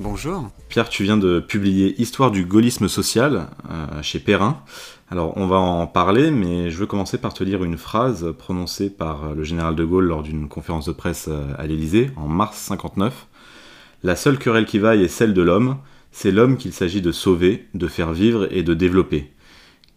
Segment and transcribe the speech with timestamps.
[0.00, 4.62] Bonjour Pierre tu viens de publier Histoire du gaullisme social euh, chez Perrin.
[5.10, 8.90] Alors on va en parler, mais je veux commencer par te lire une phrase prononcée
[8.90, 12.58] par le général de Gaulle lors d'une conférence de presse euh, à l'Élysée en mars
[12.58, 13.26] 59.
[14.04, 15.78] La seule querelle qui vaille est celle de l'homme.
[16.12, 19.32] C'est l'homme qu'il s'agit de sauver, de faire vivre et de développer.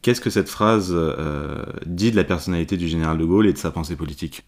[0.01, 3.59] Qu'est-ce que cette phrase euh, dit de la personnalité du général de Gaulle et de
[3.59, 4.41] sa pensée politique?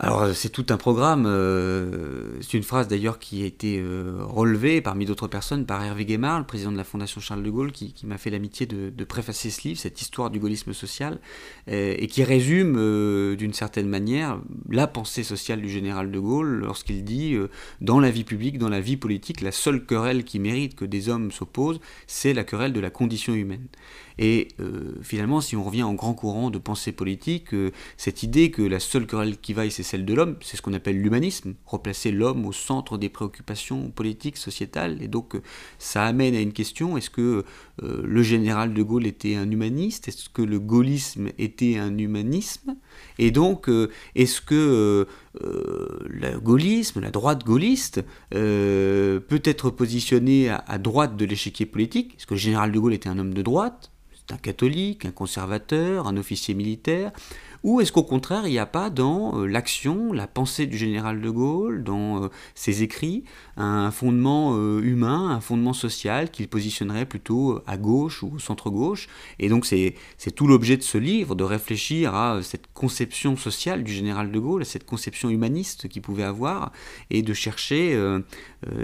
[0.00, 1.24] Alors euh, c'est tout un programme.
[1.26, 6.04] Euh, c'est une phrase d'ailleurs qui a été euh, relevée parmi d'autres personnes par Hervé
[6.04, 9.50] Guémard, le président de la Fondation Charles de Gaulle, qui, m'a fait l'amitié de, préfacer
[9.50, 11.18] ce livre, cette histoire du gaullisme social,
[11.66, 17.36] et qui résume d'une certaine manière la pensée sociale du général de Gaulle lorsqu'il dit
[17.80, 21.08] dans la vie publique, dans la vie politique, la seule querelle qui mérite que des
[21.08, 23.66] hommes s'opposent, c'est la querelle de la condition humaine.
[24.18, 24.48] Et
[25.02, 27.50] finalement, si on revient en grand courant de pensée politique,
[27.96, 30.74] cette idée que la seule querelle qui vaille, c'est celle de l'homme, c'est ce qu'on
[30.74, 35.02] appelle l'humanisme, replacer l'homme au centre des préoccupations politiques, sociétales.
[35.02, 35.36] Et donc
[35.78, 37.44] ça amène à une question, est-ce que
[37.82, 40.08] euh, le général de Gaulle était un humaniste?
[40.08, 42.76] Est-ce que le gaullisme était un humanisme?
[43.18, 45.06] Et donc euh, est-ce que
[45.40, 52.14] euh, le gaullisme, la droite gaulliste, peut être positionné à, à droite de l'échiquier politique?
[52.16, 53.92] Est-ce que le général de Gaulle était un homme de droite?
[54.30, 57.12] Un catholique, un conservateur, un officier militaire
[57.64, 61.20] ou est-ce qu'au contraire, il n'y a pas dans euh, l'action, la pensée du général
[61.20, 63.24] de Gaulle, dans euh, ses écrits,
[63.56, 69.08] un fondement euh, humain, un fondement social qu'il positionnerait plutôt à gauche ou au centre-gauche?
[69.40, 69.94] Et donc c'est
[70.34, 74.62] tout l'objet de ce livre, de réfléchir à cette conception sociale du général de Gaulle,
[74.62, 76.72] à cette conception humaniste qu'il pouvait avoir,
[77.10, 77.98] et de chercher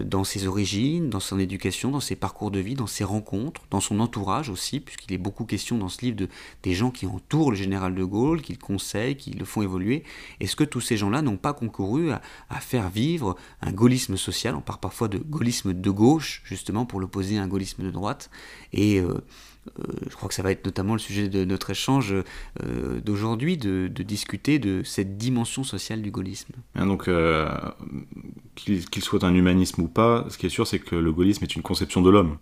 [0.05, 3.81] dans ses origines, dans son éducation, dans ses parcours de vie, dans ses rencontres, dans
[3.81, 6.29] son entourage aussi, puisqu'il est beaucoup question dans ce livre de,
[6.63, 10.05] des gens qui entourent le général de Gaulle, qu'il conseils, qui le font évoluer.
[10.41, 12.21] Est-ce que tous ces gens-là n'ont pas concouru à,
[12.61, 14.55] faire vivre un gaullisme social?
[14.55, 18.31] On parle parfois de gaullisme de gauche, justement, pour l'opposer à un gaullisme de droite.
[18.73, 19.15] Et euh,
[19.79, 22.15] euh, je crois que ça va être notamment le sujet de notre échange
[22.63, 26.53] euh, d'aujourd'hui, de, discuter de cette dimension sociale du gaullisme.
[26.77, 27.09] donc,
[28.55, 31.57] qu'il soit un humanisme ou pas, ce qui est sûr, c'est que le gaullisme est
[31.57, 32.39] une conception de l'homme.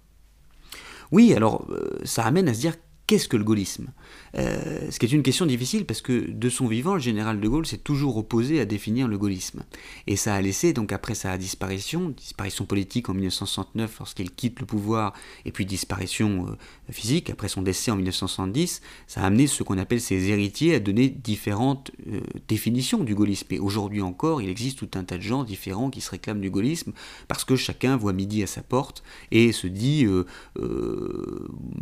[1.12, 1.66] Oui, alors
[2.04, 2.74] ça amène à se dire
[3.12, 3.88] qu'est-ce que le gaullisme?
[4.36, 7.46] Euh, Ce qui est une question difficile parce que de son vivant, le général de
[7.46, 9.64] Gaulle s'est toujours opposé à définir le gaullisme.
[10.06, 14.64] Et ça a laissé, donc après sa disparition, disparition politique en 1969 lorsqu'il quitte le
[14.64, 15.12] pouvoir,
[15.44, 16.56] et puis disparition euh,
[16.90, 20.80] physique après son décès en 1970, ça a amené ce qu'on appelle ses héritiers à
[20.80, 23.48] donner différentes euh, définitions du gaullisme.
[23.50, 26.50] Et aujourd'hui encore, il existe tout un tas de gens différents qui se réclament du
[26.50, 26.92] gaullisme
[27.28, 30.06] parce que chacun voit midi à sa porte et se dit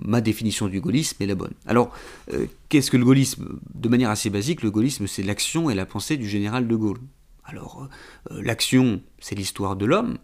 [0.04, 1.52] ma définition du gaullisme la bonne.
[1.66, 1.92] Alors,
[2.32, 3.58] euh, qu'est-ce que le gaullisme?
[3.74, 7.00] De manière assez basique, le gaullisme, c'est l'action et la pensée du général de Gaulle.
[7.44, 7.82] Alors,
[8.30, 10.18] euh, euh, l'action, c'est l'histoire de l'homme,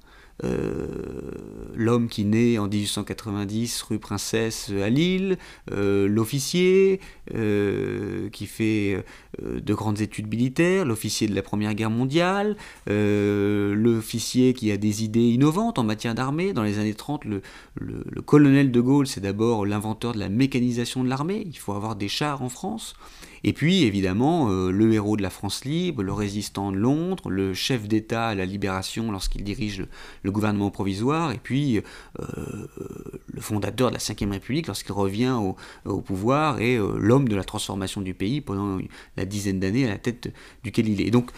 [0.44, 0.86] euh,
[1.74, 5.38] l'homme qui naît en 1890 rue Princesse à Lille,
[5.72, 7.00] euh, l'officier
[7.34, 9.04] euh, qui fait
[9.42, 15.20] de grandes études militaires, l'officier de la Première Guerre mondiale, l'officier qui a des idées
[15.20, 16.52] innovantes en matière d'armée.
[16.52, 17.42] Dans les années 30, le,
[17.76, 21.44] le colonel de Gaulle, c'est d'abord l'inventeur de la mécanisation de l'armée.
[21.46, 22.94] Il faut avoir des chars en France.
[23.48, 27.54] Et puis évidemment, euh, le héros de la France libre, le résistant de Londres, le
[27.54, 29.86] chef d'État à la libération lorsqu'il dirige
[30.24, 31.82] le, gouvernement provisoire, et puis euh,
[33.28, 35.38] le fondateur de la Ve République lorsqu'il revient
[35.84, 38.80] au, pouvoir, et euh, l'homme de la transformation du pays pendant
[39.16, 40.34] la dizaine d'années à la tête
[40.64, 41.06] duquel il est.
[41.06, 41.30] Et donc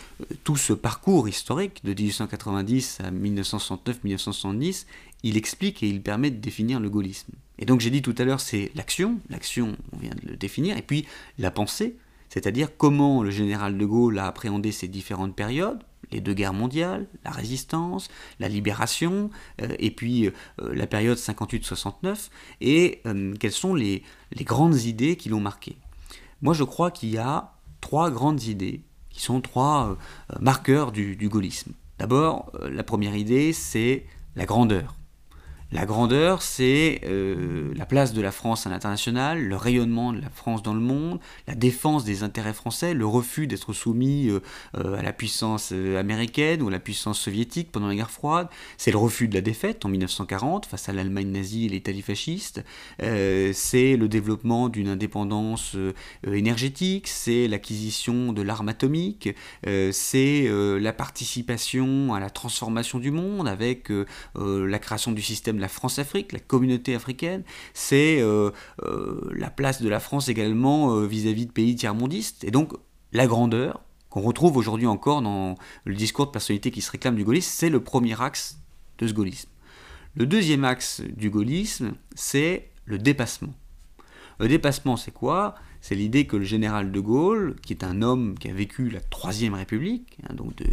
[0.44, 4.86] tout ce parcours historique de 1890 à 1969-1970,
[5.24, 7.34] il explique et il permet de définir le gaullisme.
[7.58, 10.76] Et donc j'ai dit tout à l'heure, c'est l'action, l'action, on vient de le définir,
[10.76, 11.06] et puis
[11.38, 11.96] la pensée,
[12.28, 15.82] c'est-à-dire comment le général de Gaulle a appréhendé ces différentes périodes,
[16.12, 18.08] les deux guerres mondiales, la résistance,
[18.38, 22.28] la libération, euh, et puis euh, la période 58-69,
[22.60, 24.02] et euh, quelles sont les,
[24.42, 25.76] grandes idées qui l'ont marqué.
[26.42, 29.96] Moi je crois qu'il y a trois grandes idées, qui sont trois
[30.38, 31.72] marqueurs du gaullisme.
[31.98, 34.06] D'abord, la première idée, c'est
[34.36, 34.97] la grandeur.
[35.70, 40.30] La grandeur, c'est euh, la place de la France à l'international, le rayonnement de la
[40.30, 44.40] France dans le monde, la défense des intérêts français, le refus d'être soumis euh,
[44.78, 48.48] euh, à la puissance américaine ou à la puissance soviétique pendant la guerre froide.
[48.78, 52.64] C'est le refus de la défaite en 1940 face à l'Allemagne nazie et l'Italie fasciste.
[52.98, 55.76] c'est le développement d'une indépendance
[56.26, 60.48] énergétique, c'est l'acquisition de l'arme atomique, c'est
[60.80, 63.92] la participation à la transformation du monde avec
[64.34, 67.42] la création du système la France-Afrique, la communauté africaine,
[67.74, 68.50] c'est euh,
[68.82, 72.44] euh, la place de la France également euh, vis-à-vis de pays tiers-mondistes.
[72.44, 72.72] Et donc
[73.12, 77.24] la grandeur qu'on retrouve aujourd'hui encore dans le discours de personnalité qui se réclame du
[77.24, 78.58] gaullisme, c'est le premier axe
[78.98, 79.50] de ce gaullisme.
[80.14, 83.54] Le deuxième axe du gaullisme, c'est le dépassement.
[84.38, 85.56] Le dépassement, c'est quoi?
[85.80, 89.00] C'est l'idée que le général de Gaulle, qui est un homme qui a vécu la
[89.00, 90.66] Troisième République, hein, donc de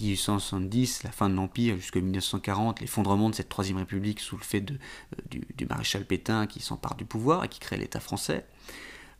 [0.00, 4.42] 1870, euh, la fin de l'Empire, jusqu'à 1940, l'effondrement de cette Troisième République sous le
[4.42, 8.44] fait euh, du maréchal Pétain qui s'empare du pouvoir et qui crée l'État français,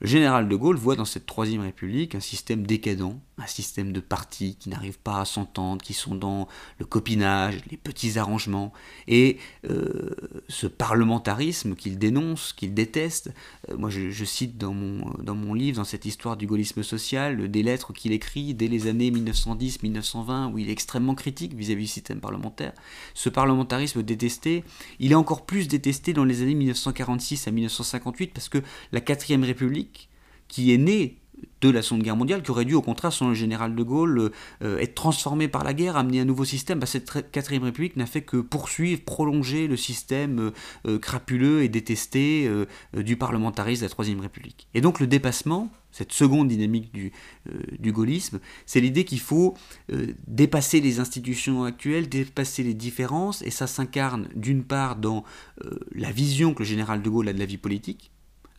[0.00, 4.00] le général de Gaulle voit dans cette Troisième République un système décadent, un système de
[4.00, 6.48] partis qui n'arrivent pas à s'entendre, qui sont dans
[6.78, 8.72] le copinage, les petits arrangements,
[9.08, 9.36] et
[9.68, 10.10] euh,
[10.48, 13.30] ce parlementarisme qu'il dénonce, qu'il déteste.
[13.70, 17.50] Euh, moi, je, cite dans mon, dans mon livre, dans cette histoire du gaullisme social,
[17.50, 21.86] des lettres qu'il écrit dès les années 1910-1920, où il est extrêmement critique vis-à-vis -vis
[21.86, 22.72] du système parlementaire.
[23.14, 24.64] Ce parlementarisme détesté,
[24.98, 28.58] il est encore plus détesté dans les années 1946 à 1958, parce que
[28.92, 29.89] la Quatrième République
[30.50, 31.20] qui est né
[31.60, 34.30] de la Seconde Guerre mondiale, qui aurait dû au contraire, selon le général de Gaulle,
[34.62, 38.06] euh, être transformé par la guerre, amener un nouveau système, bah, cette quatrième république n'a
[38.06, 40.50] fait que poursuivre, prolonger le système euh,
[40.86, 42.50] euh, crapuleux et détesté
[42.94, 44.68] du parlementarisme de la troisième république.
[44.74, 49.54] Et donc le dépassement, cette seconde dynamique du gaullisme, c'est l'idée qu'il faut
[50.26, 55.24] dépasser les institutions actuelles, dépasser les différences, et ça s'incarne d'une part dans
[55.92, 58.10] la vision que le général de Gaulle a de la vie politique,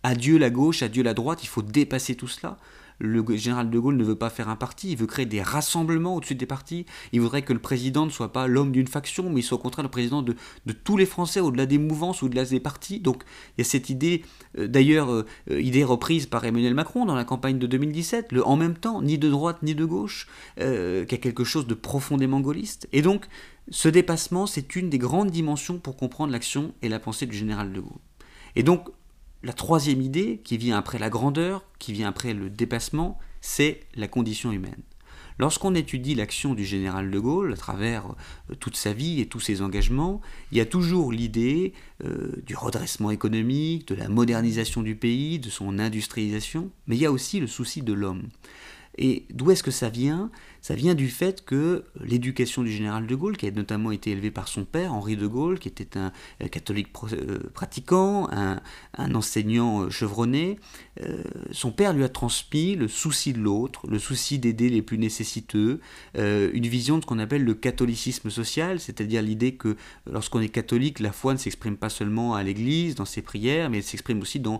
[0.03, 2.57] Adieu la gauche, adieu la droite, il faut dépasser tout cela.
[3.03, 6.15] Le général de Gaulle ne veut pas faire un parti, il veut créer des rassemblements
[6.15, 6.85] au-dessus des partis.
[7.13, 9.61] Il voudrait que le président ne soit pas l'homme d'une faction, mais il soit au
[9.61, 10.35] contraire le président de,
[10.83, 12.99] tous les Français, au-delà des mouvances, au-delà des partis.
[12.99, 13.23] Donc
[13.57, 14.23] il y a cette idée,
[14.59, 18.55] euh, d'ailleurs, euh, idée reprise par Emmanuel Macron dans la campagne de 2017, le en
[18.55, 20.27] même temps, ni de droite ni de gauche,
[20.59, 22.87] euh, qui a quelque chose de profondément gaulliste.
[22.93, 23.25] Et donc
[23.71, 27.73] ce dépassement, c'est une des grandes dimensions pour comprendre l'action et la pensée du général
[27.73, 27.99] de Gaulle.
[28.55, 28.89] Et donc
[29.43, 34.07] la troisième idée, qui vient après la grandeur, qui vient après le dépassement, c'est la
[34.07, 34.83] condition humaine.
[35.39, 38.05] Lorsqu'on étudie l'action du général de Gaulle à travers
[38.51, 40.21] euh, toute sa vie et tous ses engagements,
[40.51, 41.73] il y a toujours l'idée
[42.03, 47.07] euh, du redressement économique, de la modernisation du pays, de son industrialisation, mais il y
[47.07, 48.29] a aussi le souci de l'homme.
[48.97, 50.29] Et d'où est-ce que ça vient?
[50.61, 54.29] Ça vient du fait que l'éducation du général de Gaulle, qui a notamment été élevée
[54.29, 56.11] par son père, Henri de Gaulle, qui était un
[56.41, 58.61] euh, catholique euh, pratiquant, un,
[59.15, 60.59] enseignant euh, chevronné,
[61.51, 65.79] son père lui a transmis le souci de l'autre, le souci d'aider les plus nécessiteux,
[66.15, 70.99] une vision de ce qu'on appelle le catholicisme social, c'est-à-dire l'idée que lorsqu'on est catholique,
[70.99, 74.39] la foi ne s'exprime pas seulement à l'église, dans ses prières, mais elle s'exprime aussi
[74.39, 74.59] dans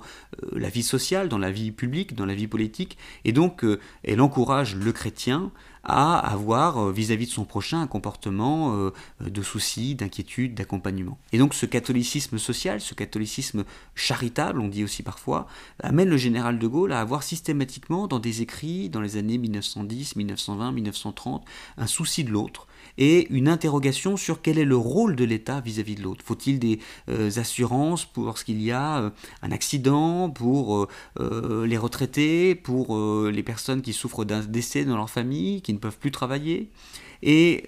[0.52, 3.64] la vie sociale, dans la vie publique, dans la vie politique, et donc
[4.04, 5.52] elle encourage le chrétien
[5.84, 11.18] à avoir euh, vis-à-vis de son prochain un comportement euh, de souci, d'inquiétude, d'accompagnement.
[11.32, 13.64] Et donc ce catholicisme social, ce catholicisme
[13.96, 15.48] charitable, on dit aussi parfois,
[15.82, 20.16] amène le général de Gaulle à avoir systématiquement dans des écrits dans les années 1910,
[20.16, 21.46] 1920, 1930
[21.78, 25.96] un souci de l'autre, et une interrogation sur quel est le rôle de l'État vis-à-vis
[25.96, 26.24] de l'autre.
[26.26, 29.10] Faut-il des euh, assurances pour lorsqu'il y a euh,
[29.42, 30.88] un accident, pour
[31.20, 32.98] euh, les retraités, pour
[33.30, 36.70] les personnes qui souffrent d'un décès dans leur famille, qui ne peuvent plus travailler?
[37.24, 37.68] Et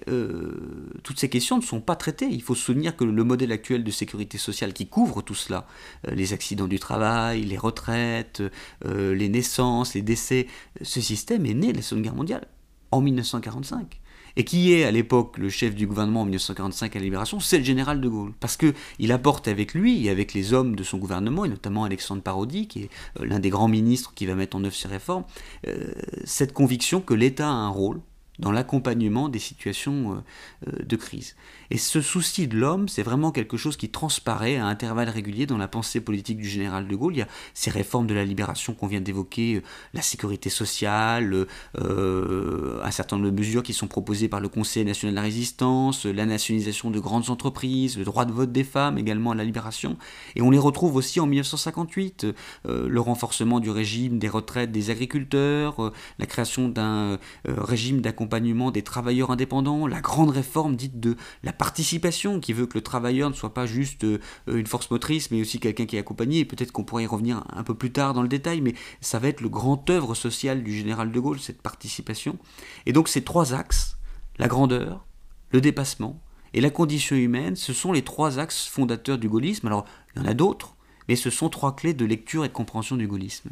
[1.04, 2.26] toutes ces questions ne sont pas traitées.
[2.28, 5.68] Il faut se souvenir que le modèle actuel de sécurité sociale qui couvre tout cela,
[6.10, 8.42] les accidents du travail, les retraites,
[8.84, 10.48] les naissances, les décès,
[10.82, 12.48] ce système est né de la Seconde Guerre mondiale,
[12.90, 14.00] en 1945
[14.36, 17.58] et qui est à l'époque le chef du gouvernement en 1945 à la Libération, c'est
[17.58, 18.32] le général de Gaulle.
[18.40, 22.22] Parce qu'il apporte avec lui et avec les hommes de son gouvernement, et notamment Alexandre
[22.22, 25.24] Parodi, qui est euh, l'un des grands ministres qui va mettre en œuvre ces réformes,
[25.66, 25.92] euh,
[26.24, 28.00] cette conviction que l'État a un rôle
[28.38, 30.22] dans l'accompagnement des situations
[30.66, 31.36] euh, de crise.
[31.70, 35.56] Et ce souci de l'homme, c'est vraiment quelque chose qui transparaît à intervalles réguliers dans
[35.56, 37.14] la pensée politique du général de Gaulle.
[37.14, 41.46] Il y a ces réformes de la libération qu'on vient d'évoquer, euh, la sécurité sociale,
[41.78, 45.22] euh, un certain nombre de mesures qui sont proposées par le Conseil national de la
[45.22, 49.44] résistance, la nationalisation de grandes entreprises, le droit de vote des femmes également à la
[49.44, 49.96] libération.
[50.36, 52.26] Et on les retrouve aussi en 1958,
[52.66, 58.82] euh, le renforcement du régime des retraites des agriculteurs, la création d'un régime d'accompagnement des
[58.82, 63.34] travailleurs indépendants, la grande réforme dite de la participation qui veut que le travailleur ne
[63.34, 66.44] soit pas juste euh, une force motrice, mais aussi quelqu'un qui est accompagné.
[66.44, 69.28] Peut-être qu'on pourrait y revenir un peu plus tard dans le détail, mais ça va
[69.28, 72.36] être le grand œuvre social du général de Gaulle, cette participation.
[72.84, 73.96] Et donc ces trois axes,
[74.36, 75.06] la grandeur,
[75.52, 76.20] le dépassement
[76.52, 79.66] et la condition humaine, ce sont les trois axes fondateurs du gaullisme.
[79.66, 80.76] Alors il y en a d'autres,
[81.08, 83.48] mais ce sont trois clés de lecture et de compréhension du gaullisme.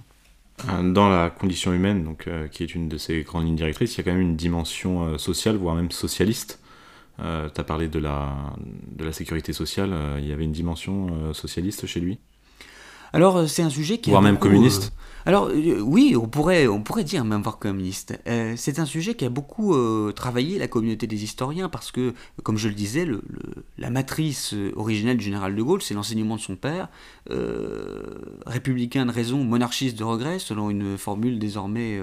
[0.69, 3.95] Euh, dans la condition humaine, donc, euh, qui est une de ces grandes lignes directrices,
[3.95, 6.62] il y a quand même une dimension sociale, voire même socialiste,
[7.23, 8.35] euh, tu as parlé de la,
[8.91, 12.19] de la sécurité sociale, euh, il y avait une dimension euh, socialiste chez lui?
[13.13, 14.11] Alors c'est un sujet qui...
[14.11, 14.93] Voire même communiste
[15.25, 18.19] alors euh, oui, on pourrait, on pourrait dire même voir communiste.
[18.27, 22.13] Euh, c'est un sujet qui a beaucoup euh, travaillé la communauté des historiens parce que,
[22.43, 23.07] comme je le disais,
[23.79, 26.89] la matrice originelle du général de Gaulle, c'est l'enseignement de son père,
[28.47, 32.01] républicain de raison, monarchiste de regret, selon une formule désormais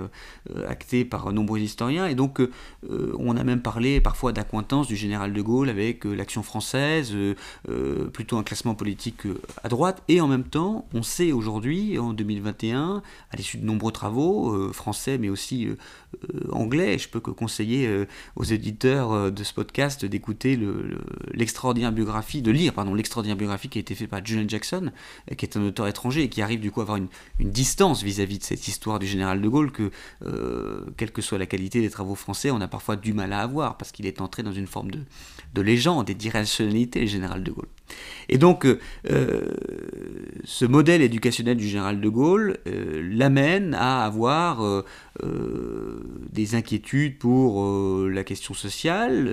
[0.68, 2.08] actée par nombreux historiens.
[2.08, 2.42] Et donc,
[2.90, 7.16] on a même parlé parfois d'acquaintance du général de Gaulle avec l'action française,
[8.14, 9.24] plutôt un classement politique
[9.64, 10.04] à droite.
[10.08, 14.72] Et en même temps, on sait aujourd'hui, en 2021, à l'issue de nombreux travaux, euh,
[14.74, 15.76] français mais aussi euh,
[16.34, 16.98] euh, anglais.
[16.98, 20.60] Je peux que conseiller aux éditeurs de ce podcast d'écouter
[21.34, 24.92] l'extraordinaire biographie, de lire pardon l'extraordinaire biographie qui a été faite par Julian Jackson,
[25.38, 27.08] qui est un auteur étranger et qui arrive du coup à avoir une,
[27.40, 29.92] distance vis-à-vis de cette histoire du général de Gaulle que,
[30.98, 33.78] quelle que soit la qualité des travaux français, on a parfois du mal à avoir
[33.78, 35.00] parce qu'il est entré dans une forme de,
[35.54, 37.68] de légende et d'irrationalité, le général de Gaulle.
[38.30, 38.68] Et donc,
[39.06, 44.84] ce modèle éducationnel du général de Gaulle, l'amène à avoir euh,
[45.24, 49.30] euh, des inquiétudes pour euh, la question sociale,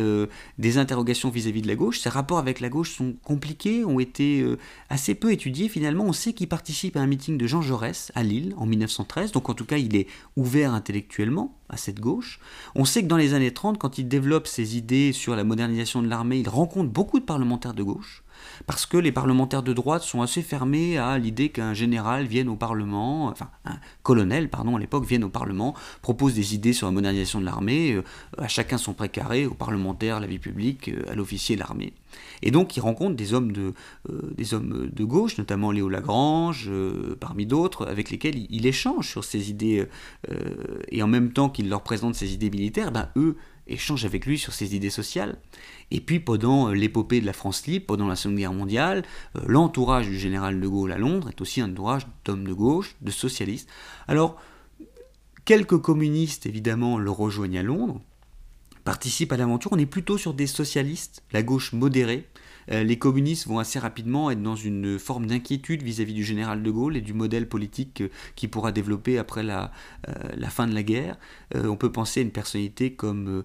[0.58, 2.00] des interrogations vis-à-vis de la gauche.
[2.00, 4.44] Ses rapports avec la gauche sont compliqués, ont été
[4.88, 5.68] assez peu étudiés.
[5.68, 9.32] Finalement, on sait qu'il participe à un meeting de Jean Jaurès à Lille en 1913,
[9.32, 12.40] donc en tout cas, il est ouvert intellectuellement à cette gauche.
[12.74, 16.02] On sait que dans les années 30, quand il développe ses idées sur la modernisation
[16.02, 18.24] de l'armée, il rencontre beaucoup de parlementaires de gauche
[18.66, 22.56] parce que les parlementaires de droite sont assez fermés à l'idée qu'un général vienne au
[22.56, 26.92] Parlement, enfin un colonel, pardon, à l'époque, vienne au Parlement, propose des idées sur la
[26.92, 28.02] modernisation de l'armée, euh,
[28.38, 31.92] à chacun son précaré, aux parlementaires, la vie publique, euh, à l'officier, l'armée.
[32.42, 33.74] Et donc il rencontre des hommes de,
[34.10, 36.70] euh, des hommes de gauche, notamment Léo Lagrange,
[37.20, 39.86] parmi d'autres, avec lesquels il, échange sur ces idées,
[40.90, 43.36] et en même temps qu'il leur présente ses idées militaires, ben, eux
[43.66, 45.38] échangent avec lui sur ses idées sociales.
[45.90, 49.04] Et puis pendant euh, l'épopée de la France libre, pendant la Seconde Guerre mondiale,
[49.36, 52.96] euh, l'entourage du général de Gaulle à Londres est aussi un entourage d'hommes de gauche,
[53.00, 53.68] de socialistes.
[54.08, 54.40] Alors,
[55.44, 58.00] quelques communistes évidemment le rejoignent à Londres,
[58.84, 62.26] participent à l'aventure, on est plutôt sur des socialistes, la gauche modérée,
[62.68, 66.96] les communistes vont assez rapidement être dans une forme d'inquiétude vis-à-vis du général de Gaulle
[66.96, 68.02] et du modèle politique
[68.34, 69.72] qu'il pourra développer après la,
[70.08, 71.16] euh, la, fin de la guerre.
[71.54, 73.44] Euh, on peut penser à une personnalité comme...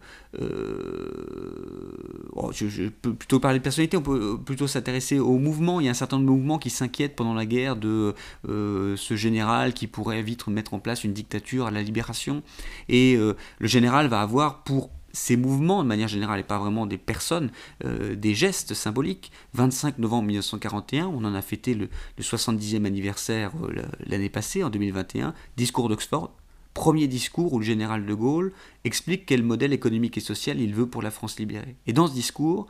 [2.33, 5.79] Oh, je, peux plutôt parler de personnalité, on peut plutôt s'intéresser au mouvement.
[5.79, 8.13] Il y a un certain nombre de mouvements qui s'inquiètent pendant la guerre de
[8.47, 12.41] ce général qui pourrait vite mettre en place une dictature à la libération.
[12.89, 16.97] Et le général va avoir pour ces mouvements, de manière générale, et pas vraiment des
[16.97, 17.51] personnes,
[17.85, 19.31] euh, des gestes symboliques.
[19.53, 21.89] 25 novembre 1941, on en a fêté le,
[22.19, 26.33] 70e anniversaire euh, l'année passée, en 2021, discours d'Oxford,
[26.73, 28.53] premier discours où le général de Gaulle
[28.83, 31.75] explique quel modèle économique et social il veut pour la France libérée.
[31.87, 32.67] Et dans ce discours,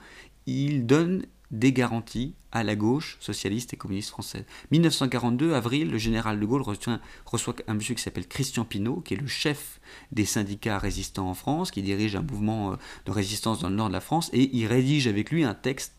[0.47, 4.43] il donne des garanties à la gauche socialiste et communiste française.
[4.71, 9.17] 1942, avril, le général de Gaulle reçoit, un monsieur qui s'appelle Christian Pinault, qui est
[9.17, 9.79] le chef
[10.11, 13.87] des syndicats résistants en France, qui dirige un mouvement euh, de résistance dans le nord
[13.87, 15.93] de la France, et il rédige avec lui un texte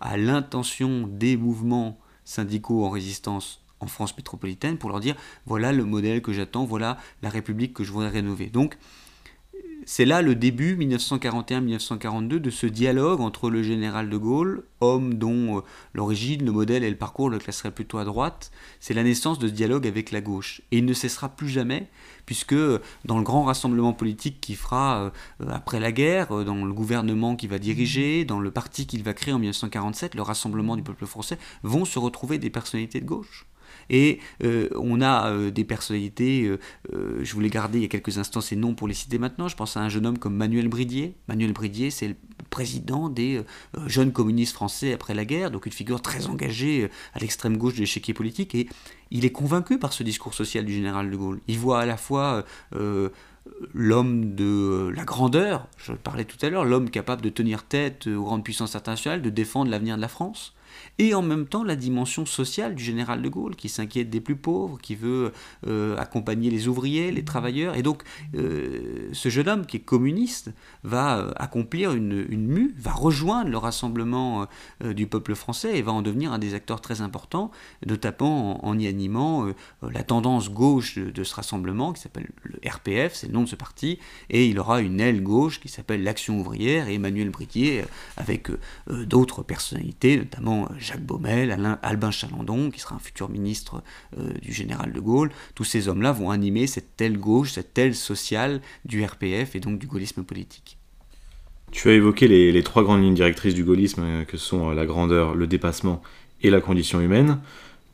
[0.00, 5.84] à l'intention des mouvements syndicaux en résistance en France métropolitaine pour leur dire voilà le
[5.84, 8.46] modèle que j'attends, voilà la République que je voudrais rénover.
[8.46, 8.76] Donc
[9.88, 15.58] c'est là le début, 1941-1942, de ce dialogue entre le général de Gaulle, homme dont
[15.58, 15.60] euh,
[15.94, 18.50] l'origine, le modèle et le parcours le classeraient plutôt à droite.
[18.80, 20.60] C'est la naissance de ce dialogue avec la gauche.
[20.72, 21.86] Et il ne cessera plus jamais,
[22.26, 26.72] puisque euh, dans le grand rassemblement politique qu'il fera euh, après la guerre, dans le
[26.72, 30.82] gouvernement qu'il va diriger, dans le parti qu'il va créer en 1947, le Rassemblement du
[30.82, 33.46] peuple français, vont se retrouver des personnalités de gauche.
[33.90, 36.44] Et euh, on a euh, des personnalités,
[36.92, 39.48] euh, je voulais garder il y a quelques instants ces noms pour les citer maintenant.
[39.48, 41.14] Je pense à un jeune homme comme Manuel Bridier.
[41.28, 42.16] Manuel Bridier, c'est le
[42.50, 43.42] président des
[43.86, 47.80] jeunes communistes français après la guerre, donc une figure très engagée à l'extrême gauche de
[47.80, 48.54] l'échiquier politique.
[48.54, 48.68] Et
[49.10, 51.40] il est convaincu par ce discours social du général de Gaulle.
[51.48, 52.44] Il voit à la fois
[53.74, 58.24] l'homme de la grandeur, je parlais tout à l'heure, l'homme capable de tenir tête aux
[58.24, 60.55] grandes puissances internationales, de défendre l'avenir de la France
[60.98, 64.36] et en même temps la dimension sociale du général de Gaulle, qui s'inquiète des plus
[64.36, 65.32] pauvres, qui veut
[65.66, 67.76] euh, accompagner les ouvriers, les travailleurs.
[67.76, 68.02] Et donc,
[68.34, 70.52] euh, ce jeune homme qui est communiste
[70.84, 74.46] va euh, accomplir une, mue, va rejoindre le rassemblement
[74.82, 77.50] du peuple français et va en devenir un des acteurs très importants,
[77.84, 79.46] notamment en, y animant
[79.82, 83.56] la tendance gauche de, ce rassemblement, qui s'appelle le RPF, c'est le nom de ce
[83.56, 83.98] parti,
[84.30, 87.84] et il aura une aile gauche qui s'appelle l'Action ouvrière, et Emmanuel Britier,
[88.16, 88.48] avec
[88.88, 93.82] d'autres personnalités, notamment Jacques Baumel, Alain, Albin Chalandon, qui sera un futur ministre
[94.18, 97.94] euh, du général de Gaulle, tous ces hommes-là vont animer cette telle gauche, cette telle
[97.94, 100.78] sociale du RPF et donc du gaullisme politique.
[101.72, 104.86] Tu as évoqué les, trois grandes lignes directrices du gaullisme, euh, que sont euh, la
[104.86, 106.00] grandeur, le dépassement
[106.42, 107.40] et la condition humaine.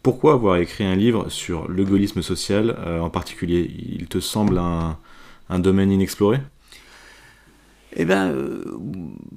[0.02, 3.70] Pourquoi avoir écrit un livre sur le gaullisme social en particulier?
[3.78, 6.40] Il te semble un domaine inexploré?
[7.94, 8.64] Eh bien, euh,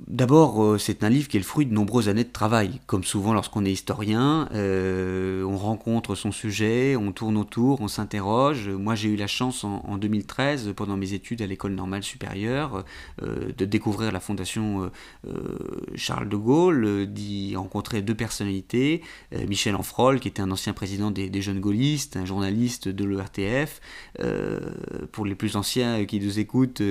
[0.07, 2.79] d'abord, euh, c'est un livre qui est le fruit de nombreuses années de travail.
[2.85, 8.69] Comme souvent lorsqu'on est historien, euh, on rencontre son sujet, on tourne autour, on s'interroge.
[8.69, 12.83] Moi, j'ai eu la chance en, 2013, pendant mes études à l'école normale supérieure,
[13.21, 14.91] de découvrir la fondation
[15.95, 19.01] Charles de Gaulle, d'y rencontrer deux personnalités.
[19.47, 23.79] Michel Enfrol, qui était un ancien président des, jeunes gaullistes, un journaliste de l'ERTF.
[25.11, 26.81] pour les plus anciens qui nous écoutent,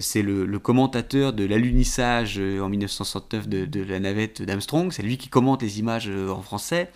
[0.00, 4.92] c'est le commentateur de l'alunissage euh, en 1969 de, la navette d'Armstrong.
[4.92, 6.90] C'est lui qui commente les images euh, en français.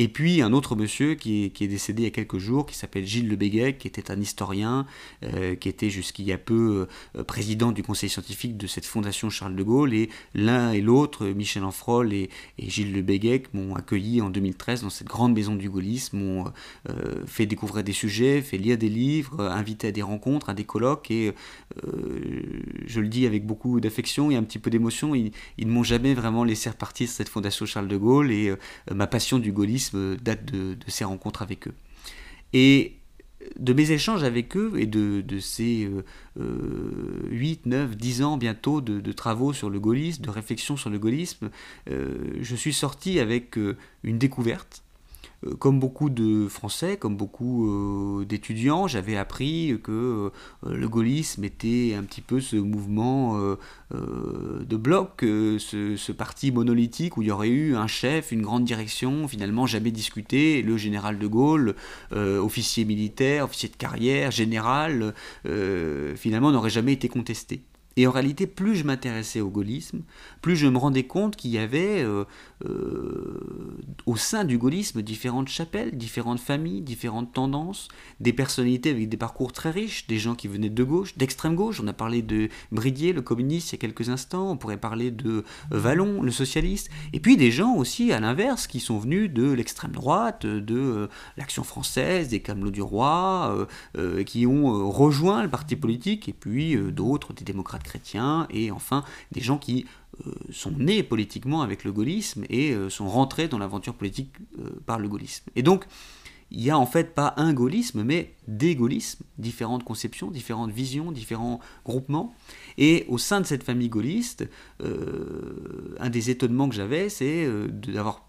[0.00, 3.04] Et puis un autre monsieur qui est, décédé il y a quelques jours, qui s'appelle
[3.04, 4.86] Gilles Le Béguet, qui était un historien,
[5.24, 6.86] euh, qui était jusqu'il y a peu
[7.16, 9.92] euh, président du conseil scientifique de cette fondation Charles de Gaulle.
[9.92, 14.90] Et l'un et l'autre, Michel Enfrol et, Gilles Le Béguet, m'ont accueilli en 2013 dans
[14.90, 16.44] cette grande maison du gaullisme, m'ont
[16.88, 20.64] euh, fait découvrir des sujets, fait lire des livres, invité à des rencontres, à des
[20.64, 21.10] colloques.
[21.10, 21.34] Et
[22.86, 26.14] je le dis avec beaucoup d'affection et un petit peu d'émotion, ils, ne m'ont jamais
[26.14, 28.30] vraiment laissé repartir cette fondation Charles de Gaulle.
[28.30, 28.54] Et
[28.94, 31.74] ma passion du gaullisme date de, ces rencontres avec eux.
[32.52, 32.94] Et
[33.58, 35.88] de mes échanges avec eux et de, ces
[36.36, 41.50] 8, 9, 10 ans bientôt de, travaux sur le gaullisme, de réflexion sur le gaullisme,
[41.90, 44.82] euh, je suis sorti avec euh, une découverte
[45.58, 50.32] comme beaucoup de Français, comme beaucoup euh, d'étudiants, j'avais appris que
[50.66, 53.38] euh, le gaullisme était un petit peu ce mouvement
[53.90, 58.64] de bloc, ce, ce, parti monolithique où il y aurait eu un chef, une grande
[58.64, 61.74] direction, finalement jamais discuté, le général de Gaulle,
[62.12, 65.14] officier militaire, officier de carrière, général,
[66.16, 67.62] finalement n'aurait jamais été contesté.
[67.98, 70.02] Et en réalité, plus je m'intéressais au gaullisme,
[70.40, 72.24] plus je me rendais compte qu'il y avait euh,
[72.64, 73.40] euh,
[74.06, 77.88] au sein du gaullisme différentes chapelles, différentes familles, différentes tendances,
[78.20, 81.80] des personnalités avec des parcours très riches, des gens qui venaient de gauche, d'extrême gauche.
[81.82, 84.52] On a parlé de Bridier, le communiste, il y a quelques instants.
[84.52, 86.90] On pourrait parler de Vallon, le socialiste.
[87.12, 91.08] Et puis des gens aussi, à l'inverse, qui sont venus de l'extrême droite, de euh,
[91.36, 93.66] l'Action française, des Camelots du Roi,
[94.24, 99.40] qui ont rejoint le parti politique, et puis d'autres, des démocrates chrétiens, et enfin des
[99.40, 99.86] gens qui
[100.26, 104.70] euh, sont nés politiquement avec le gaullisme et euh, sont rentrés dans l'aventure politique euh,
[104.84, 105.44] par le gaullisme.
[105.54, 105.84] Et donc,
[106.50, 111.12] il n'y a en fait pas un gaullisme, mais des gaullismes, différentes conceptions, différentes visions,
[111.12, 112.34] différents groupements.
[112.78, 114.48] Et au sein de cette famille gaulliste,
[114.80, 118.28] un des étonnements que j'avais, c'est d'avoir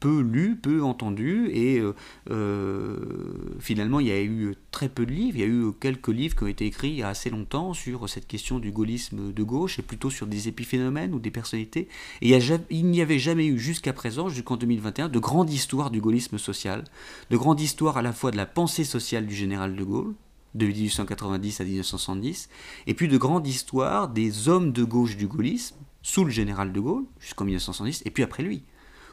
[0.00, 1.94] peu lu, peu entendu, et euh,
[2.30, 2.96] euh,
[3.58, 6.36] finalement il y a eu très peu de livres, il y a eu quelques livres
[6.36, 9.42] qui ont été écrits il y a assez longtemps sur cette question du gaullisme de
[9.42, 11.88] gauche, et plutôt sur des épiphénomènes ou des personnalités,
[12.22, 12.38] et
[12.70, 16.84] il n'y avait jamais eu jusqu'à présent, jusqu'en 2021, de grande histoire du gaullisme social,
[17.36, 20.14] grande histoire à la fois de la pensée sociale du général de Gaulle,
[20.54, 22.48] de 1890 à 1970,
[22.86, 26.80] et puis de grande histoire des hommes de gauche du gaullisme, sous le général de
[26.80, 28.62] Gaulle, jusqu'en 1970, et puis après lui.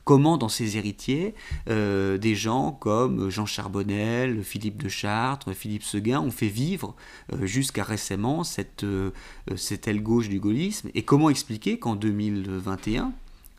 [0.05, 1.33] Comment dans ses héritiers,
[1.69, 6.93] euh, des gens comme Jean Charbonnel, Philippe de Chartres, Philippe Seguin ont fait vivre
[7.31, 9.11] euh, jusqu'à récemment cette, euh,
[9.55, 13.13] cette aile gauche du gaullisme, et comment expliquer qu'en 2021,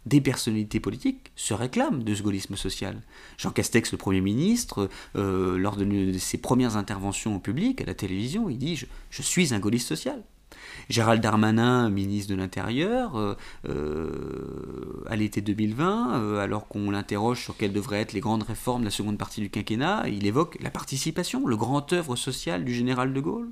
[0.06, 3.00] des personnalités politiques se réclament de ce gaullisme social.
[3.38, 8.48] Jean Castex, le Premier ministre, lors de, ses premières interventions au public, à la télévision,
[8.50, 10.22] il dit je suis un gaulliste social».
[10.88, 13.34] Gérald Darmanin, ministre de l'Intérieur, euh,
[13.68, 18.82] euh, à l'été 2020, euh, alors qu'on l'interroge sur quelles devraient être les grandes réformes
[18.82, 22.74] de la seconde partie du quinquennat, il évoque la participation, le grand œuvre social du
[22.74, 23.50] général de Gaulle.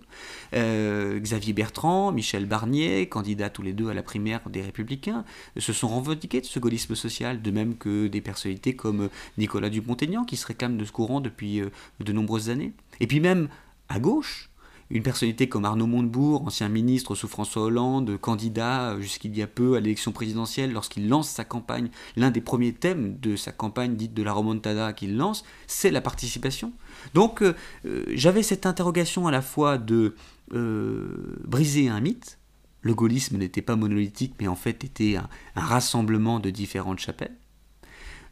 [0.52, 5.24] Xavier Bertrand, Michel Barnier, candidats tous les deux à la primaire des Républicains,
[5.56, 10.24] se sont revendiqués de ce gaullisme social, de même que des personnalités comme Nicolas Dupont-Aignan,
[10.24, 11.62] qui se réclament de ce courant depuis
[12.00, 12.72] de nombreuses années.
[13.00, 13.48] Et puis même
[13.88, 14.50] à gauche,
[14.92, 19.74] une personnalité comme Arnaud Montebourg, ancien ministre sous François Hollande, candidat jusqu'il y a peu
[19.74, 24.12] à l'élection présidentielle, lorsqu'il lance sa campagne, l'un des premiers thèmes de sa campagne dite
[24.12, 26.72] de la remontada qu'il lance, c'est la participation.
[27.14, 27.54] Donc euh,
[27.86, 30.14] euh, j'avais cette interrogation à la fois de
[30.52, 32.38] euh, briser un mythe,
[32.82, 37.36] le gaullisme n'était pas monolithique mais en fait était un rassemblement de différentes chapelles,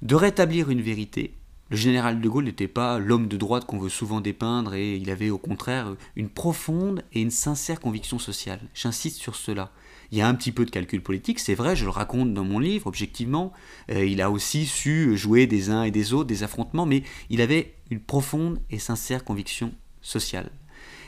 [0.02, 1.39] de rétablir une vérité,
[1.70, 5.08] le général de Gaulle n'était pas l'homme de droite qu'on veut souvent dépeindre et il
[5.08, 8.60] avait au contraire une profonde et une sincère conviction sociale.
[8.74, 9.70] J'insiste sur cela.
[10.10, 12.42] Il y a un petit peu de calcul politique, c'est vrai, je le raconte dans
[12.42, 13.52] mon livre, objectivement.
[13.92, 17.40] Euh, il a aussi su jouer des uns et des autres, des affrontements, mais il
[17.40, 20.50] avait une profonde et sincère conviction sociale.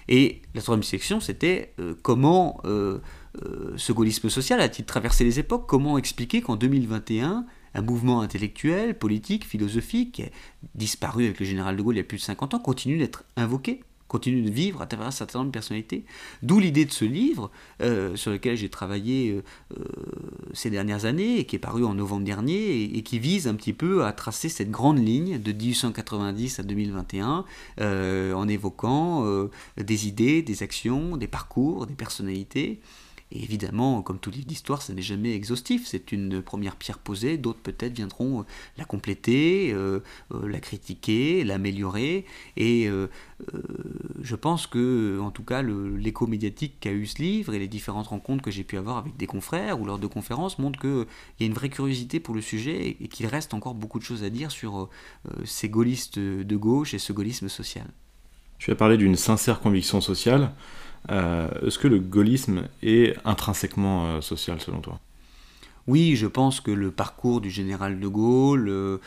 [0.08, 3.00] Et la troisième section, c'était euh, comment euh,
[3.76, 5.66] ce gaullisme social a-t-il traversé les époques?
[5.68, 10.28] Comment expliquer qu'en 2021, un mouvement intellectuel, politique, philosophique, qui a
[10.74, 13.24] disparu avec le général de Gaulle il y a plus de 50 ans, continue d'être
[13.36, 13.80] invoqué
[14.12, 16.04] continue de vivre à travers un certain nombre de personnalités.
[16.42, 19.42] D'où l'idée de ce livre, euh, sur lequel j'ai travaillé euh,
[19.78, 19.84] euh,
[20.52, 23.72] ces dernières années, et qui est paru en novembre dernier, et, qui vise un petit
[23.72, 27.44] peu à tracer cette grande ligne de 1890 à 2021,
[27.80, 29.24] en évoquant
[29.78, 32.80] des idées, des actions, des parcours, des personnalités.
[33.34, 35.86] Évidemment, comme tout livre d'histoire, ça n'est jamais exhaustif.
[35.86, 37.38] C'est une première pierre posée.
[37.38, 38.44] D'autres peut-être viendront euh,
[38.76, 40.00] la compléter, euh,
[40.34, 42.26] euh, la critiquer, l'améliorer.
[42.56, 42.88] Et
[44.22, 48.08] je pense que, en tout cas, l'écho médiatique qu'a eu ce livre et les différentes
[48.08, 51.06] rencontres que j'ai pu avoir avec des confrères ou lors de conférences montrent qu'il
[51.40, 54.24] y a une vraie curiosité pour le sujet et, qu'il reste encore beaucoup de choses
[54.24, 54.88] à dire sur
[55.44, 57.86] ces gaullistes de gauche et ce gaullisme social.
[58.58, 60.52] Tu as parlé d'une sincère conviction sociale.
[61.10, 65.00] Euh, est-ce que le gaullisme est intrinsèquement euh, social selon toi?
[65.88, 68.98] Oui, je pense que le parcours du général de Gaulle, euh,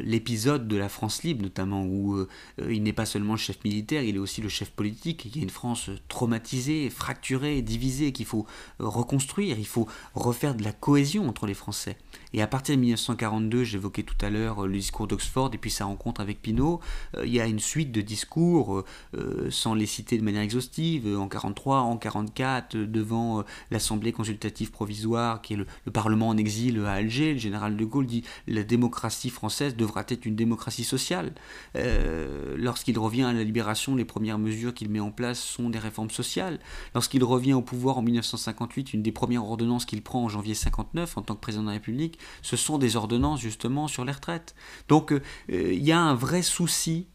[0.00, 2.26] l'épisode de la France libre notamment, où
[2.68, 5.38] il n'est pas seulement le chef militaire, il est aussi le chef politique, il y
[5.38, 8.46] a une France traumatisée, fracturée, divisée, qu'il faut
[8.80, 11.98] reconstruire, il faut refaire de la cohésion entre les Français.
[12.34, 15.86] Et à partir de 1942, j'évoquais tout à l'heure le discours d'Oxford et puis sa
[15.86, 16.80] rencontre avec Pinault,
[17.16, 18.84] euh, il y a une suite de discours,
[19.16, 24.70] euh, sans les citer de manière exhaustive, en 1943, en 1944, devant euh, l'Assemblée consultative
[24.70, 28.62] provisoire, qui est le, Parlement en exil à Alger, le général de Gaulle dit la
[28.62, 31.32] démocratie française devra être une démocratie sociale.
[31.74, 36.10] Lorsqu'il revient à la libération, les premières mesures qu'il met en place sont des réformes
[36.10, 36.60] sociales.
[36.94, 41.18] Lorsqu'il revient au pouvoir en 1958, une des premières ordonnances qu'il prend en janvier 1959
[41.18, 44.54] en tant que président de la République, ce sont des ordonnances justement sur les retraites.
[44.88, 47.06] Donc euh, il y a un vrai souci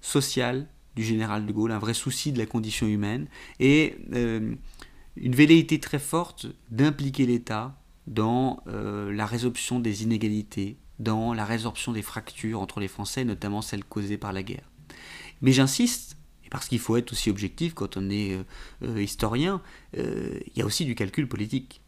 [0.00, 4.54] social du général de Gaulle, un vrai souci de la condition humaine et euh,
[5.16, 11.92] une velléité très forte d'impliquer l'État dans euh, la résolution des inégalités, dans la résorption
[11.92, 14.68] des fractures entre les Français, notamment celles causées par la guerre.
[15.42, 16.16] Mais j'insiste,
[16.50, 18.36] parce qu'il faut être aussi objectif quand on est
[18.98, 19.62] historien,
[19.94, 21.80] il y a aussi du calcul politique.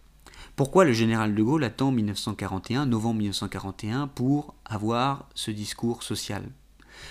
[0.55, 6.45] Pourquoi le général de Gaulle attend 1941, novembre 1941, pour avoir ce discours social?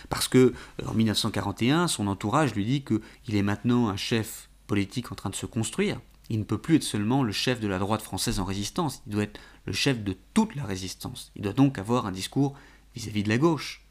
[0.09, 5.11] Parce que euh, en 1941, son entourage lui dit qu'il est maintenant un chef politique
[5.11, 5.99] en train de se construire.
[6.29, 9.13] Il ne peut plus être seulement le chef de la droite française en résistance, il
[9.13, 11.31] doit être le chef de toute la résistance.
[11.35, 12.53] Il doit donc avoir un discours
[12.95, 13.83] vis-à-vis de la gauche.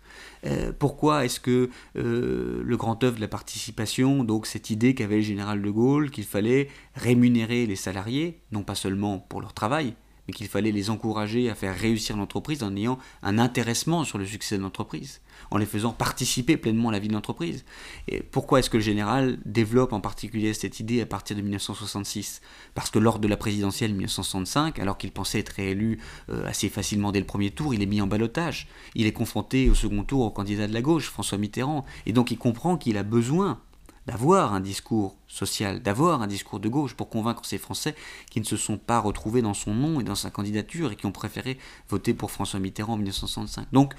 [0.47, 5.17] Euh, pourquoi est-ce que euh, le grand œuvre de la participation, donc cette idée qu'avait
[5.17, 9.95] le général de Gaulle, qu'il fallait rémunérer les salariés, non pas seulement pour leur travail,
[10.31, 14.25] mais qu'il fallait les encourager à faire réussir l'entreprise en ayant un intéressement sur le
[14.25, 17.65] succès de l'entreprise en les faisant participer pleinement à la vie de l'entreprise.
[18.07, 22.43] Et pourquoi est-ce que le général développe en particulier cette idée à partir de 1966
[22.75, 27.11] Parce que lors de la présidentielle 1965, alors qu'il pensait être réélu euh, assez facilement
[27.11, 28.69] dès le premier tour, il est mis en balotage.
[28.95, 31.85] Il est confronté au second tour au candidat de la gauche, François Mitterrand.
[32.07, 33.61] Et donc il comprend qu'il a besoin
[34.07, 37.95] d'avoir un discours social, d'avoir un discours de gauche pour convaincre ces Français
[38.31, 41.07] qui ne se sont pas retrouvés dans son nom et dans sa candidature et qui
[41.07, 41.59] ont préféré
[41.89, 43.69] voter pour François Mitterrand en 1965.
[43.73, 43.95] Donc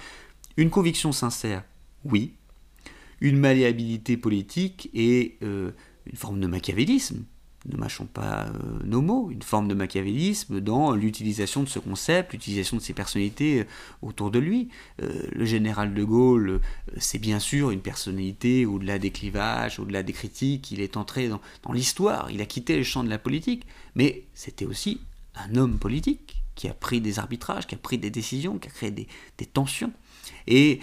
[0.57, 1.63] une conviction sincère,
[2.03, 2.35] oui.
[3.21, 5.71] Une malléabilité politique et euh,
[6.07, 7.23] une forme de machiavélisme,
[7.65, 12.33] ne mâchons pas euh, nos mots, une forme de machiavélisme dans l'utilisation de ce concept,
[12.33, 13.65] l'utilisation de ces personnalités euh,
[14.01, 14.69] autour de lui.
[14.99, 16.59] le général de Gaulle,
[16.97, 21.73] c'est bien sûr une personnalité au-delà des clivages, au-delà des critiques, il est entré dans,
[21.73, 25.01] l'histoire, il a quitté le champ de la politique, mais c'était aussi
[25.35, 28.71] un homme politique qui a pris des arbitrages, qui a pris des décisions, qui a
[28.71, 29.91] créé des tensions.
[30.49, 30.75] Euh,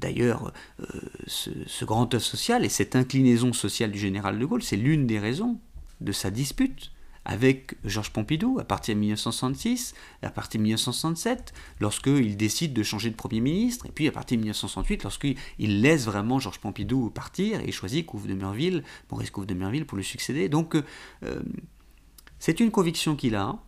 [0.00, 0.84] d'ailleurs, euh,
[1.26, 5.18] ce, grand œuvre social et cette inclinaison sociale du général de Gaulle, c'est l'une des
[5.18, 5.58] raisons
[6.00, 6.90] de sa dispute
[7.26, 13.10] avec Georges Pompidou à partir de 1966, à partir de 1967, lorsqu'il décide de changer
[13.10, 17.60] de Premier ministre, et puis à partir de 1968, lorsqu'il laisse vraiment Georges Pompidou partir
[17.60, 20.48] et choisit Couve de Merville, Maurice Couve de Merville pour le succéder.
[20.48, 21.42] Donc, euh,
[22.38, 23.58] c'est une conviction qu'il a,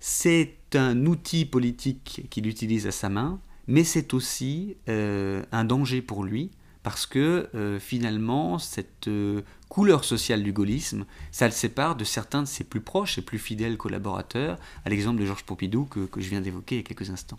[0.00, 6.00] c'est un outil politique qu'il utilise à sa main, mais c'est aussi euh, un danger
[6.00, 6.50] pour lui,
[6.82, 12.42] parce que euh, finalement, cette euh, couleur sociale du gaullisme, ça le sépare de certains
[12.42, 16.28] de ses plus proches et plus fidèles collaborateurs, à l'exemple de Georges Pompidou que, je
[16.30, 17.38] viens d'évoquer il y a quelques instants.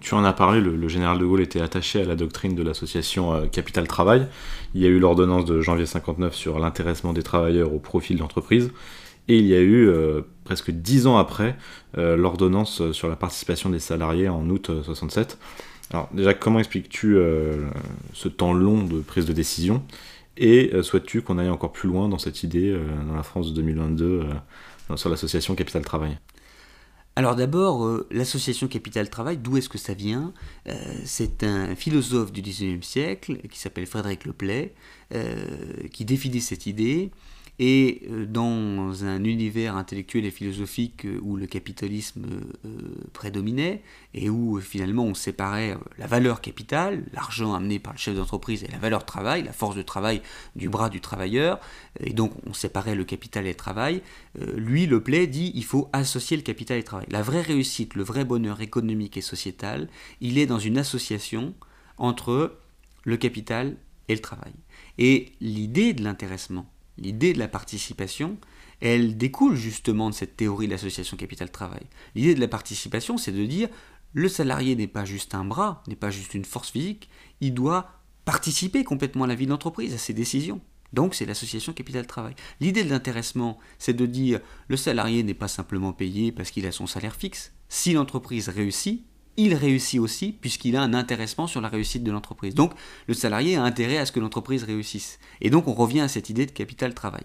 [0.00, 3.46] Tu en as parlé, le, général de Gaulle était attaché à la doctrine de l'association
[3.46, 4.26] Capital Travail.
[4.74, 8.72] Il y a eu l'ordonnance de janvier 59 sur l'intéressement des travailleurs au profit de.
[9.28, 11.56] Et il y a eu, euh, presque dix ans après,
[11.96, 15.38] euh, l'ordonnance sur la participation des salariés en août 67.
[15.40, 15.44] Euh,
[15.90, 17.16] Alors déjà, comment expliques-tu
[18.12, 19.82] ce temps long de prise de décision?
[20.36, 24.24] Et souhaites-tu qu'on aille encore plus loin dans cette idée, dans la France de 2022,
[24.96, 26.18] sur l'association Capital Travail?
[27.16, 30.32] Alors d'abord, euh, l'association Capital-Travail, d'où est-ce que ça vient?
[30.68, 34.74] Euh, C'est un philosophe du XIXe siècle qui s'appelle Frédéric Leplay,
[35.92, 37.12] qui définit cette idée
[37.58, 42.26] et euh, dans un univers intellectuel et philosophique euh, où le capitalisme
[42.64, 42.68] euh,
[43.12, 48.64] prédominait et où finalement on séparait la valeur capitale, l'argent amené par le chef d'entreprise
[48.64, 50.20] et la valeur travail, la force de travail
[50.56, 51.60] du bras du travailleur,
[52.00, 54.02] et donc on séparait le capital et le travail,
[54.56, 57.06] lui, le plaît, dit il faut associer le capital et le travail.
[57.10, 59.88] La vraie réussite, le vrai bonheur économique et sociétal,
[60.20, 61.54] il est dans une association
[61.98, 62.58] entre
[63.04, 63.76] le capital
[64.08, 64.52] et le travail.
[64.98, 66.66] Et l'idée de l'intéressement,
[66.98, 68.38] L'idée de la participation,
[68.80, 71.82] elle découle justement de cette théorie de l'association capital-travail.
[72.14, 73.68] L'idée de la participation, c'est de dire
[74.12, 77.08] le salarié n'est pas juste un bras, n'est pas juste une force physique,
[77.40, 77.90] il doit
[78.24, 80.60] participer complètement à la vie de l'entreprise, à ses décisions.
[80.92, 82.34] Donc c'est l'association capital-travail.
[82.60, 86.72] L'idée de l'intéressement, c'est de dire le salarié n'est pas simplement payé parce qu'il a
[86.72, 87.52] son salaire fixe.
[87.68, 89.04] Si l'entreprise réussit,
[89.36, 92.54] il réussit aussi puisqu'il a un intéressement sur la réussite de l'entreprise.
[92.54, 92.72] Donc
[93.06, 95.18] le salarié a intérêt à ce que l'entreprise réussisse.
[95.40, 97.24] Et donc on revient à cette idée de capital-travail.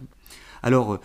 [0.63, 0.99] Alors, euh,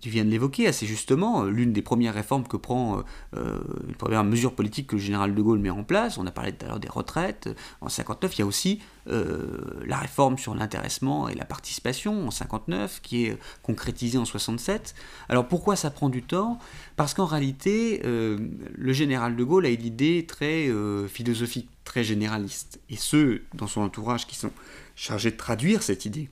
[0.00, 3.02] tu viens de l'évoquer assez justement, l'une des premières réformes que prend,
[3.36, 6.30] euh, une première mesure politique que le général de Gaulle met en place, on a
[6.30, 7.48] parlé tout à l'heure des retraites,
[7.80, 12.30] en 59, il y a aussi euh, la réforme sur l'intéressement et la participation en
[12.30, 14.94] 59, qui est concrétisée en 67.
[15.28, 16.58] Alors pourquoi ça prend du temps?
[16.96, 20.70] Parce qu'en réalité, le général de Gaulle a une idée très
[21.08, 22.80] philosophique, très généraliste.
[22.90, 24.52] Et ceux dans son entourage qui sont
[24.94, 26.28] chargés de traduire cette idée,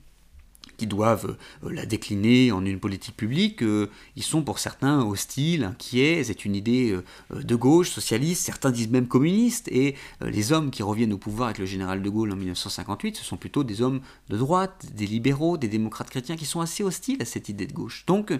[0.87, 6.23] doivent euh, la décliner en une politique publique, euh, ils sont pour certains hostiles, inquiets,
[6.23, 10.83] c'est une idée euh, de gauche, socialiste, certains disent même communiste, et les hommes qui
[10.83, 14.01] reviennent au pouvoir avec le général de Gaulle en 1958, ce sont plutôt des hommes
[14.29, 17.73] de droite, des libéraux, des démocrates chrétiens qui sont assez hostiles à cette idée de
[17.73, 18.05] gauche.
[18.05, 18.33] Donc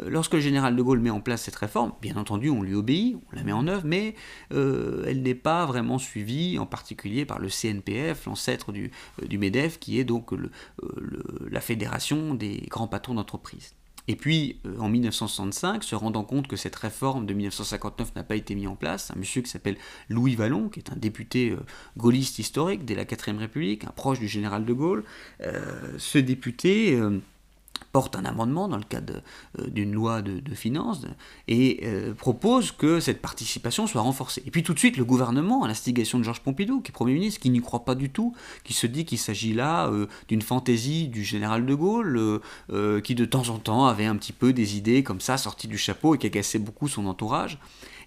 [0.00, 3.16] lorsque le général de Gaulle met en place cette réforme, bien entendu, on lui obéit,
[3.32, 4.14] on la met en œuvre, mais
[4.52, 8.90] euh, elle n'est pas vraiment suivie, en particulier par le CNPF, l'ancêtre du,
[9.22, 10.32] euh, du, MEDEF, qui est donc
[11.50, 13.74] la fédération des grands patrons d'entreprise.
[14.10, 18.54] Et puis, en 1965, se rendant compte que cette réforme de 1959 n'a pas été
[18.54, 19.76] mise en place, un monsieur qui s'appelle
[20.08, 21.54] Louis Vallon, qui est un député
[21.98, 25.04] gaulliste historique dès la 4ème République, un proche du général de Gaulle,
[25.98, 26.98] ce député
[27.92, 29.22] porte un amendement dans le cadre
[29.58, 31.02] euh, d'une loi de, finances
[31.46, 34.42] et euh, propose que cette participation soit renforcée.
[34.46, 37.14] Et puis tout de suite, le gouvernement, à l'instigation de Georges Pompidou, qui est Premier
[37.14, 40.42] ministre, qui n'y croit pas du tout, qui se dit qu'il s'agit là euh, d'une
[40.42, 42.40] fantaisie du général de Gaulle,
[43.04, 45.78] qui de temps en temps avait un petit peu des idées comme ça sorties du
[45.78, 47.58] chapeau et qui agaçait beaucoup son entourage.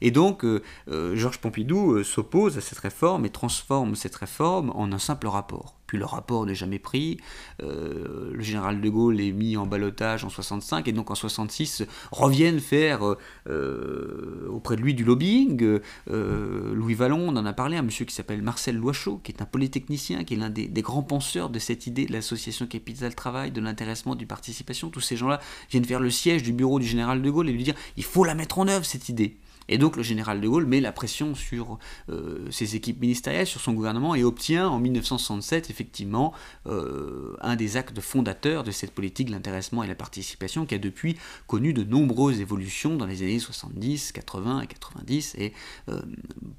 [0.02, 0.46] Et donc,
[0.88, 6.06] Georges Pompidou s'oppose à cette réforme et transforme cette réforme en un simple rapport le
[6.06, 7.18] rapport n'est jamais pris.
[7.62, 11.84] Euh, le général de Gaulle est mis en balotage en 65 et donc en 66
[12.12, 13.18] reviennent faire euh,
[13.50, 15.80] euh, auprès de lui du lobbying.
[16.08, 19.46] Louis Vallon, on en a parlé, un monsieur qui s'appelle Marcel Loichot, qui est un
[19.46, 24.16] polytechnicien, qui est l'un des, grands penseurs de cette idée de l'association capital-travail, de l'intéressement,
[24.16, 24.90] du participation.
[24.90, 27.64] Tous ces gens-là viennent faire le siège du bureau du général de Gaulle et lui
[27.64, 29.38] dire il faut la mettre en œuvre cette idée.
[29.68, 31.78] Et donc le général de Gaulle met la pression sur
[32.10, 36.34] euh, ses équipes ministérielles, sur son gouvernement, et obtient en 1967 effectivement
[36.68, 41.18] euh, un des actes fondateurs de cette politique l'intéressement et la participation qui a depuis
[41.48, 45.36] connu de nombreuses évolutions dans les années 70, 80 et 90.
[45.38, 45.54] Et
[45.90, 46.02] euh,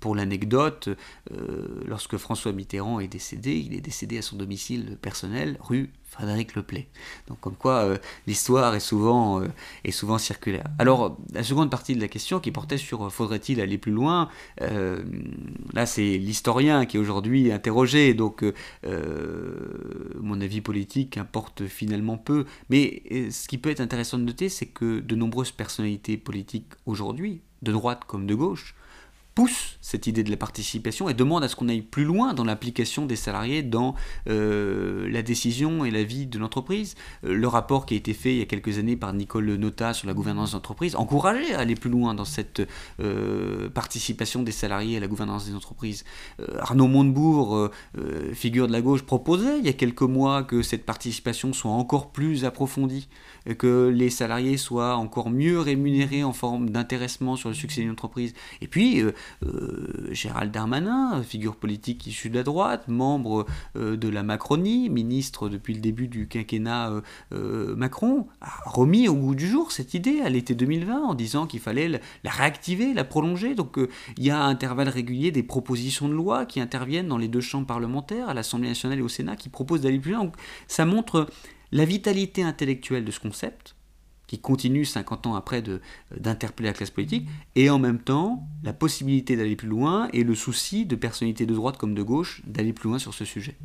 [0.00, 0.88] pour l'anecdote,
[1.86, 6.88] lorsque François Mitterrand est décédé, il est décédé à son domicile personnel, rue Frédéric Leplay.
[7.26, 7.96] Donc comme quoi euh,
[8.26, 9.46] l'histoire est souvent, euh,
[9.90, 10.66] souvent circulaire.
[10.78, 14.28] Alors la seconde partie de la question qui portait sur euh, faudrait-il aller plus loin,
[14.60, 18.44] là c'est l'historien qui est aujourd'hui interrogé, donc
[20.20, 22.44] mon avis politique importe finalement peu.
[22.68, 27.40] Mais ce qui peut être intéressant de noter, c'est que de nombreuses personnalités politiques aujourd'hui,
[27.62, 28.74] de droite comme de gauche,
[29.34, 32.44] pousse cette idée de la participation et demande à ce qu'on aille plus loin dans
[32.44, 33.94] l'implication des salariés dans
[34.28, 36.94] euh, la décision et la vie de l'entreprise.
[37.24, 39.94] Euh, le rapport qui a été fait il y a quelques années par Nicole Nota
[39.94, 42.62] sur la gouvernance d'entreprise encourageait à aller plus loin dans cette
[43.00, 46.04] euh, participation des salariés à la gouvernance des entreprises.
[46.58, 47.70] Arnaud Montebourg,
[48.32, 52.12] figure de la gauche, proposait il y a quelques mois que cette participation soit encore
[52.12, 53.08] plus approfondie,
[53.58, 58.34] que les salariés soient encore mieux rémunérés en forme d'intéressement sur le succès d'une entreprise.
[58.60, 59.12] Et puis, euh,
[60.10, 65.74] Gérald Darmanin, figure politique issue de la droite, membre euh, de la Macronie, ministre depuis
[65.74, 67.02] le début du quinquennat
[67.32, 71.46] euh, Macron, a remis au goût du jour cette idée à l'été 2020 en disant
[71.46, 73.54] qu'il fallait la réactiver, la prolonger.
[73.54, 73.78] Donc
[74.16, 77.40] il y a à intervalles réguliers des propositions de loi qui interviennent dans les deux
[77.40, 80.24] chambres parlementaires, à l'Assemblée nationale et au Sénat, qui proposent d'aller plus loin.
[80.24, 80.34] Donc
[80.66, 81.28] ça montre
[81.72, 83.74] la vitalité intellectuelle de ce concept,
[84.26, 85.62] qui continue 50 ans après
[86.16, 90.34] d'interpeller la classe politique, et en même temps la possibilité d'aller plus loin et le
[90.34, 93.56] souci de personnalités de droite comme de gauche d'aller plus loin sur ce sujet.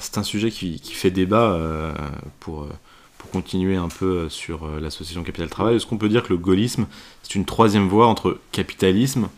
[0.00, 1.94] C'est un sujet qui, fait débat euh,
[2.40, 2.72] pour, euh,
[3.16, 5.76] pour continuer un peu sur euh, l'association Capital-Travail.
[5.76, 6.86] Est-ce qu'on peut dire que le gaullisme,
[7.22, 9.28] c'est une troisième voie entre capitalisme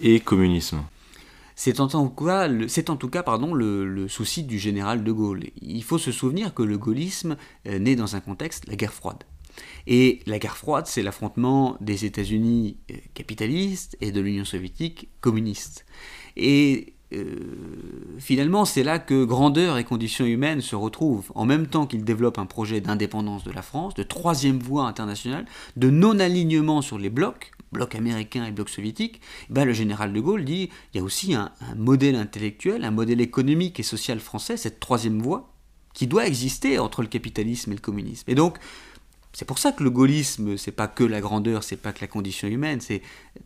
[0.00, 0.82] et communisme?
[1.60, 5.44] C'est en, tout cas, le, souci du général de Gaulle.
[5.60, 9.24] Il faut se souvenir que le gaullisme naît dans un contexte, la guerre froide.
[9.86, 12.78] Et la guerre froide, c'est l'affrontement des États-Unis
[13.12, 15.84] capitalistes et de l'Union soviétique communiste.
[16.34, 17.24] Et euh,
[18.18, 21.30] finalement, c'est là que grandeur et conditions humaines se retrouvent.
[21.34, 25.44] En même temps qu'il développe un projet d'indépendance de la France, de troisième voie internationale,
[25.76, 30.44] de non-alignement sur les blocs, bloc américain et bloc soviétique, ben le général de Gaulle
[30.44, 34.56] dit il y a aussi un, un, modèle intellectuel, un modèle économique et social français,
[34.56, 35.52] cette troisième voie,
[35.94, 38.30] qui doit exister entre le capitalisme et le communisme.
[38.30, 38.58] Et donc,
[39.32, 42.08] c'est pour ça que le gaullisme, c'est pas que la grandeur, c'est pas que la
[42.08, 43.00] condition humaine, c'est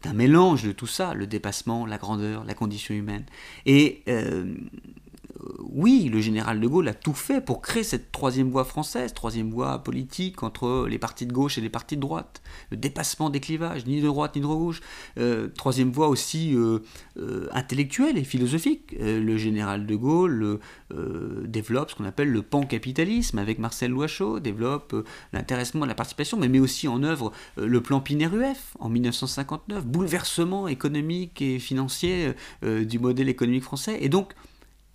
[0.04, 3.24] un mélange de tout ça, le dépassement, la grandeur, la condition humaine.
[3.66, 4.54] Et euh,
[5.60, 9.50] oui, le général de Gaulle a tout fait pour créer cette troisième voie française, troisième
[9.50, 13.40] voie politique entre les partis de gauche et les partis de droite, le dépassement des
[13.40, 14.80] clivages, ni de droite ni de gauche,
[15.18, 16.80] euh, troisième voie aussi euh,
[17.18, 18.94] euh, intellectuelle et philosophique.
[19.00, 20.58] le général de Gaulle
[21.44, 24.94] développe ce qu'on appelle le pan-capitalisme avec Marcel Loiseau, développe
[25.32, 31.42] l'intéressement, la participation, mais met aussi en œuvre le plan Pinay-Rueff en 1959, bouleversement économique
[31.42, 33.98] et financier du modèle économique français.
[34.00, 34.34] Et donc,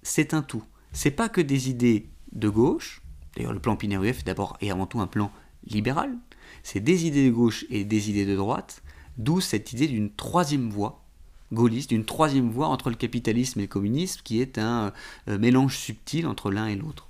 [0.01, 0.63] c'est un tout.
[0.91, 3.01] C'est pas que des idées de gauche.
[3.35, 5.31] D'ailleurs, le plan Pinay-Rueff est d'abord et avant tout un plan
[5.65, 6.17] libéral.
[6.63, 8.81] C'est des idées de gauche et des idées de droite,
[9.17, 11.05] d'où cette idée d'une troisième voie
[11.51, 14.93] gaulliste, d'une troisième voie entre le capitalisme et le communisme, qui est un
[15.27, 17.08] euh, mélange subtil entre l'un et l'autre.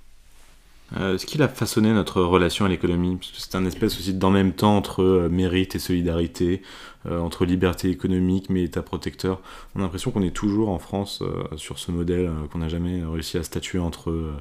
[0.96, 4.52] Euh, ce qu'il a façonné notre relation à l'économie C'est un espèce aussi d'en même
[4.52, 6.62] temps entre euh, mérite et solidarité,
[7.06, 9.40] euh, entre liberté économique mais état protecteur.
[9.74, 11.22] On a l'impression qu'on est toujours en France
[11.56, 14.34] sur ce modèle, qu'on n'a jamais réussi à statuer entre,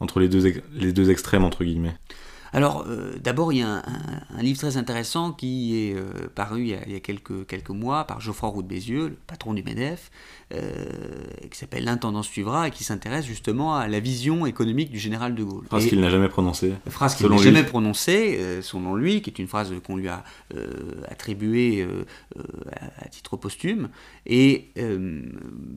[0.00, 1.96] entre les, deux, les deux extrêmes, entre guillemets.
[2.56, 2.86] Alors,
[3.22, 3.82] d'abord, il y a
[4.36, 5.96] un, livre très intéressant qui est
[6.34, 9.62] paru il y, a, quelques, quelques mois par Geoffroy Roux de Bézieux, le patron du
[9.62, 10.10] MEDEF,
[10.54, 10.84] euh,
[11.50, 15.42] qui s'appelle L'intendance suivra et qui s'intéresse justement à la vision économique du général de
[15.42, 15.64] Gaulle.
[15.66, 16.72] Phrase qu'il n'a jamais prononcée.
[16.88, 20.22] Phrase qu'il n'a jamais prononcée, euh, selon lui, qui est une phrase qu'on lui a
[20.54, 20.68] euh,
[21.08, 21.84] attribuée
[23.00, 23.88] à, titre posthume,
[24.24, 24.70] et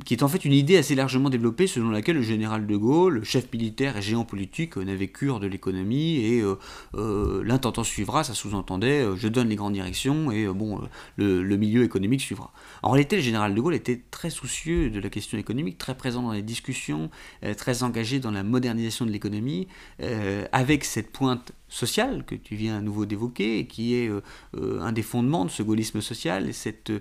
[0.05, 3.23] qui est en fait une idée assez largement développée selon laquelle le général de Gaulle,
[3.23, 6.43] chef militaire et géant politique, n'avait cure de l'économie, et
[6.93, 10.81] l'intendance suivra, ça sous-entendait je donne les grandes directions, et bon,
[11.17, 12.51] le, le milieu économique suivra.
[12.83, 16.21] En réalité, le général de Gaulle était très soucieux de la question économique, très présent
[16.21, 17.09] dans les discussions,
[17.43, 19.67] euh, très engagé dans la modernisation de l'économie,
[20.01, 24.91] euh, avec cette pointe sociale que tu viens à nouveau d'évoquer, qui est euh, un
[24.91, 26.91] des fondements de ce gaullisme social, cette,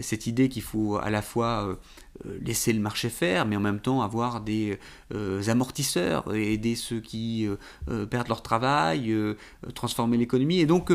[0.00, 1.78] cette idée qu'il faut à la fois
[2.40, 4.78] laisser le marché faire, mais en même temps avoir des
[5.46, 7.48] amortisseurs, aider ceux qui
[8.10, 9.14] perdent leur travail,
[9.74, 10.58] transformer l'économie.
[10.58, 10.92] Et donc,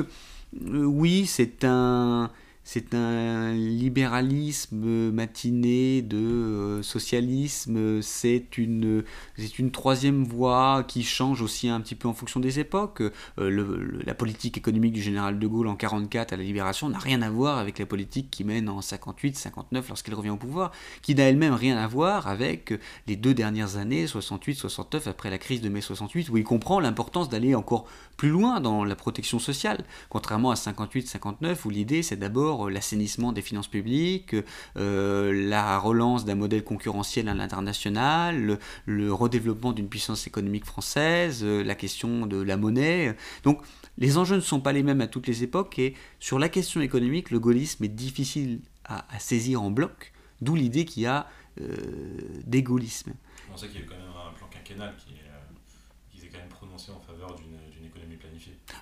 [0.62, 2.30] oui, c'est un
[2.64, 9.04] c'est un libéralisme matiné de euh, socialisme, c'est une,
[9.38, 13.04] c'est une troisième voie qui change aussi un petit peu en fonction des époques.
[13.38, 17.22] Euh, la politique économique du général de Gaulle en 44 à la libération n'a rien
[17.22, 20.72] à voir avec la politique qui mène en 58, 59 lorsqu'il revient au pouvoir,
[21.02, 22.74] qui n'a elle-même rien à voir avec
[23.08, 26.80] les deux dernières années, 68, 69, après la crise de mai 68, où il comprend
[26.80, 32.04] l'importance d'aller encore plus loin dans la protection sociale, contrairement à 58, 59, où l'idée
[32.04, 34.36] c'est d'abord euh, l'assainissement des finances publiques,
[34.78, 41.64] euh, la relance d'un modèle concurrentiel à l'international, le, redéveloppement d'une puissance économique française, euh,
[41.64, 43.16] la question de la monnaie.
[43.44, 43.62] Donc
[43.98, 46.82] les enjeux ne sont pas les mêmes à toutes les époques et sur la question
[46.82, 50.12] économique, le gaullisme est difficile à, saisir en bloc,
[50.42, 53.14] d'où l'idée qu'il y a des gaullismes.
[53.54, 56.92] On sait qu'il y a quand même un plan quinquennal qui, s'est quand même prononcé
[56.92, 57.13] en faveur.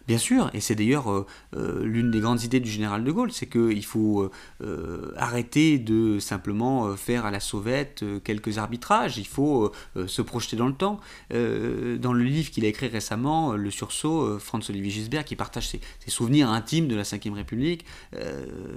[0.07, 1.25] Bien sûr, et c'est d'ailleurs euh,
[1.55, 4.29] euh, l'une des grandes idées du général de Gaulle, c'est qu'il faut
[4.63, 9.71] euh, arrêter de simplement faire à la sauvette quelques arbitrages, il faut
[10.07, 10.99] se projeter dans le temps.
[11.29, 16.49] dans le livre qu'il a écrit récemment, Le sursaut, Franz-Olivier Gisbert, qui partage ses, souvenirs
[16.49, 17.85] intimes de la Ve République,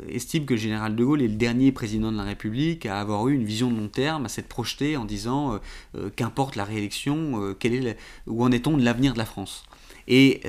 [0.09, 3.29] estime que le général de Gaulle est le dernier président de la République à avoir
[3.29, 5.59] eu une vision de long terme, à s'être projeté en disant
[6.17, 7.97] qu'importe la réélection, est
[8.27, 9.65] où en est-on de l'avenir de la France
[10.07, 10.43] et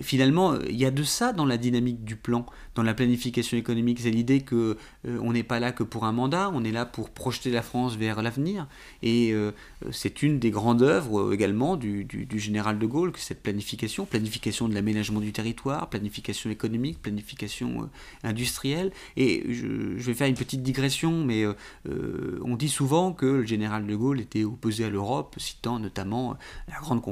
[0.00, 2.46] finalement, il y a de ça dans la dynamique du plan,
[2.78, 3.98] dans la planification économique.
[3.98, 6.86] C'est l'idée que euh, on n'est pas là que pour un mandat, on est là
[6.86, 8.68] pour projeter la France vers l'avenir.
[9.02, 9.50] Et euh,
[9.90, 12.06] c'est une des grandes œuvres également du,
[12.36, 17.90] général de Gaulle, que cette planification, planification de l'aménagement du territoire, planification économique, planification
[18.22, 18.92] industrielle.
[19.16, 19.66] Et je,
[20.06, 21.44] vais faire une petite digression, mais
[21.84, 26.36] on dit souvent que le général de Gaulle était opposé à l'Europe, citant notamment
[26.68, 27.02] la grande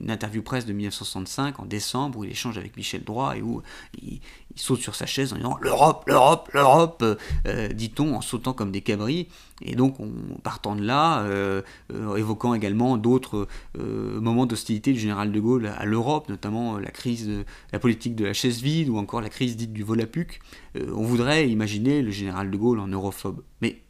[0.00, 3.62] une interview presse de 1965 en décembre où il échange avec Michel Droit et où
[4.02, 4.20] il,
[4.56, 7.04] saute sur sa chaise en disant l'Europe, l'Europe, l'Europe,
[7.46, 9.28] euh, dit-on en sautant comme des cabris.
[9.62, 10.10] Et donc, on,
[10.42, 13.46] partant de là, euh, euh, évoquant également d'autres
[13.76, 18.24] moments d'hostilité du général de Gaulle à l'Europe, notamment la crise, de, la politique de
[18.24, 20.40] la chaise vide ou encore la crise dite du Volapuc,
[20.76, 23.42] on voudrait imaginer le général de Gaulle en europhobe.
[23.60, 23.80] Mais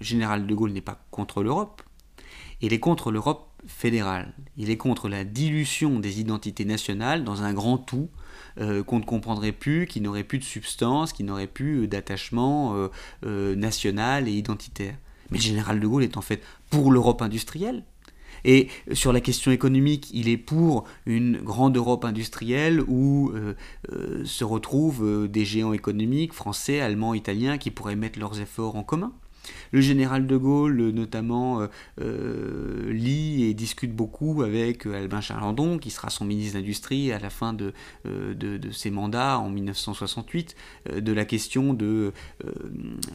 [0.00, 1.82] le général de Gaulle n'est pas contre l'Europe,
[2.60, 4.34] il est contre l'Europe fédérale.
[4.56, 8.08] Il est contre la dilution des identités nationales dans un grand tout
[8.60, 12.88] euh, qu'on ne comprendrait plus, qui n'aurait plus de substance, qui n'aurait plus d'attachement euh,
[13.26, 14.94] euh, national et identitaire.
[15.30, 16.40] Mais le général de Gaulle est en fait
[16.70, 17.82] pour l'Europe industrielle.
[18.44, 23.32] Et sur la question économique, il est pour une grande Europe industrielle où
[24.24, 29.14] se retrouvent des géants économiques français, allemands, italiens qui pourraient mettre leurs efforts en commun.
[29.72, 31.66] Le général de Gaulle, notamment, euh,
[32.00, 37.18] euh, lit et discute beaucoup avec euh, Albin Charlandon, qui sera son ministre d'Industrie à
[37.18, 37.72] la fin de,
[38.04, 40.56] de, ses mandats en 1968,
[40.96, 42.12] de la question de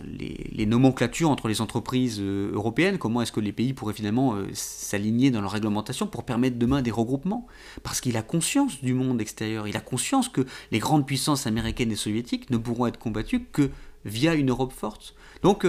[0.05, 5.41] les, nomenclatures entre les entreprises européennes, comment est-ce que les pays pourraient finalement s'aligner dans
[5.41, 7.47] leur réglementation pour permettre demain des regroupements,
[7.83, 11.91] parce qu'il a conscience du monde extérieur, il a conscience que les grandes puissances américaines
[11.91, 13.69] et soviétiques ne pourront être combattues que
[14.05, 15.15] via une Europe forte.
[15.43, 15.65] Donc,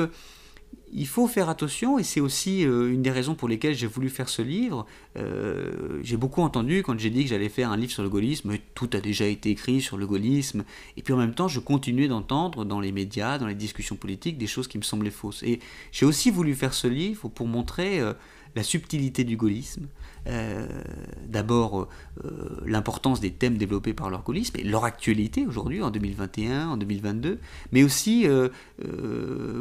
[0.93, 4.09] il faut faire attention, et c'est aussi euh, une des raisons pour lesquelles j'ai voulu
[4.09, 4.87] faire ce livre.
[5.17, 8.55] Euh, j'ai beaucoup entendu quand j'ai dit que j'allais faire un livre sur le gaullisme,
[8.75, 10.65] tout a déjà été écrit sur le gaullisme,
[10.97, 14.37] et puis en même temps, je continuais d'entendre dans les médias, dans les discussions politiques,
[14.37, 15.43] des choses qui me semblaient fausses.
[15.45, 15.61] Et
[15.93, 18.13] j'ai aussi voulu faire ce livre pour montrer euh,
[18.57, 19.87] la subtilité du gaullisme,
[20.27, 20.67] euh,
[21.27, 21.89] d'abord
[22.25, 22.31] euh,
[22.67, 27.39] l'importance des thèmes développés par leur gaullisme et leur actualité aujourd'hui en 2021, en 2022,
[27.73, 28.49] mais aussi euh,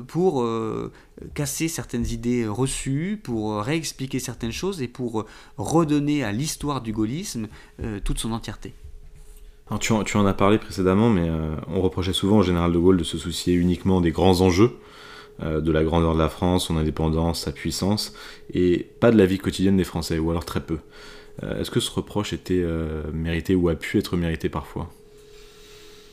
[0.07, 0.45] pour
[1.34, 5.26] casser certaines idées reçues, pour réexpliquer certaines choses et pour
[5.57, 7.47] redonner à l'histoire du gaullisme
[8.03, 8.74] toute son entièreté.
[9.80, 11.30] tu, en, as parlé précédemment, mais
[11.68, 15.19] on reprochait souvent au général de Gaulle de se soucier uniquement des grands enjeux euh,
[15.42, 18.14] de la grandeur de la France, son indépendance, sa puissance,
[18.54, 20.80] et pas de la vie quotidienne des Français, ou alors très peu.
[21.44, 24.90] Euh, est-ce que ce reproche était euh, mérité ou a pu être mérité parfois?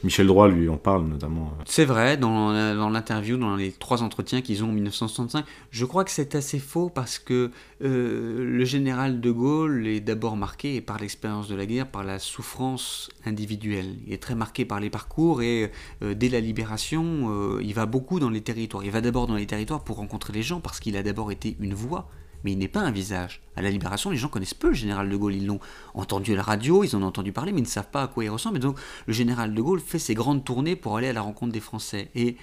[0.05, 1.53] Michel Droit lui en parle notamment.
[1.65, 2.53] C'est vrai, dans,
[2.91, 6.91] l'interview, dans les trois entretiens qu'ils ont en 1965, je crois que c'est assez faux
[6.91, 7.51] parce que
[7.83, 12.19] euh, le général de Gaulle est d'abord marqué par l'expérience de la guerre, par la
[12.19, 13.97] souffrance individuelle.
[14.07, 15.71] Il est très marqué par les parcours et
[16.03, 18.85] euh, dès la libération, euh, il va beaucoup dans les territoires.
[18.85, 21.57] Il va d'abord dans les territoires pour rencontrer les gens parce qu'il a d'abord été
[21.61, 22.09] une voix
[22.45, 23.43] mais il n'est pas un visage.
[23.57, 25.35] À la Libération, les gens connaissent peu le général de Gaulle.
[25.35, 25.61] Ils l'ont
[25.95, 28.09] entendu à la radio, ils en ont entendu parler, mais ils ne savent pas à
[28.09, 28.59] quoi il ressemble.
[28.59, 31.53] Et donc, le général de Gaulle fait ses grandes tournées pour aller à la rencontre
[31.53, 32.11] des Français.
[32.15, 32.37] Et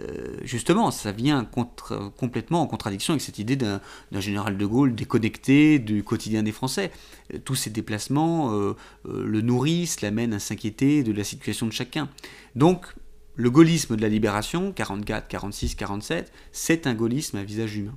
[0.00, 1.48] euh, justement, ça vient
[2.16, 3.80] complètement en contradiction avec cette idée d'un
[4.12, 6.90] général de Gaulle déconnecté du quotidien des Français.
[7.32, 8.74] Euh, tous ces déplacements euh,
[9.06, 12.08] le nourrissent, l'amènent à s'inquiéter de la situation de chacun.
[12.54, 12.86] Donc,
[13.36, 17.94] le gaullisme de la libération, 44, 46, 47, c'est un gaullisme à visage humain.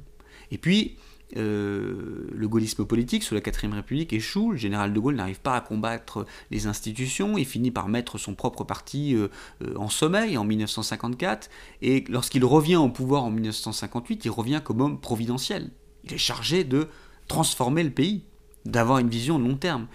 [0.52, 0.98] Et puis,
[1.38, 5.56] euh, le gaullisme politique sous la 4ème République échoue, le général de Gaulle n'arrive pas
[5.56, 9.28] à combattre les institutions, il finit par mettre son propre parti euh,
[9.64, 11.50] euh, en sommeil en 1954,
[11.84, 15.70] et lorsqu'il revient au pouvoir en 1958, il revient comme homme providentiel.
[16.04, 16.88] Il est chargé de
[17.28, 18.24] transformer le pays,
[18.66, 19.88] d'avoir une vision de long terme.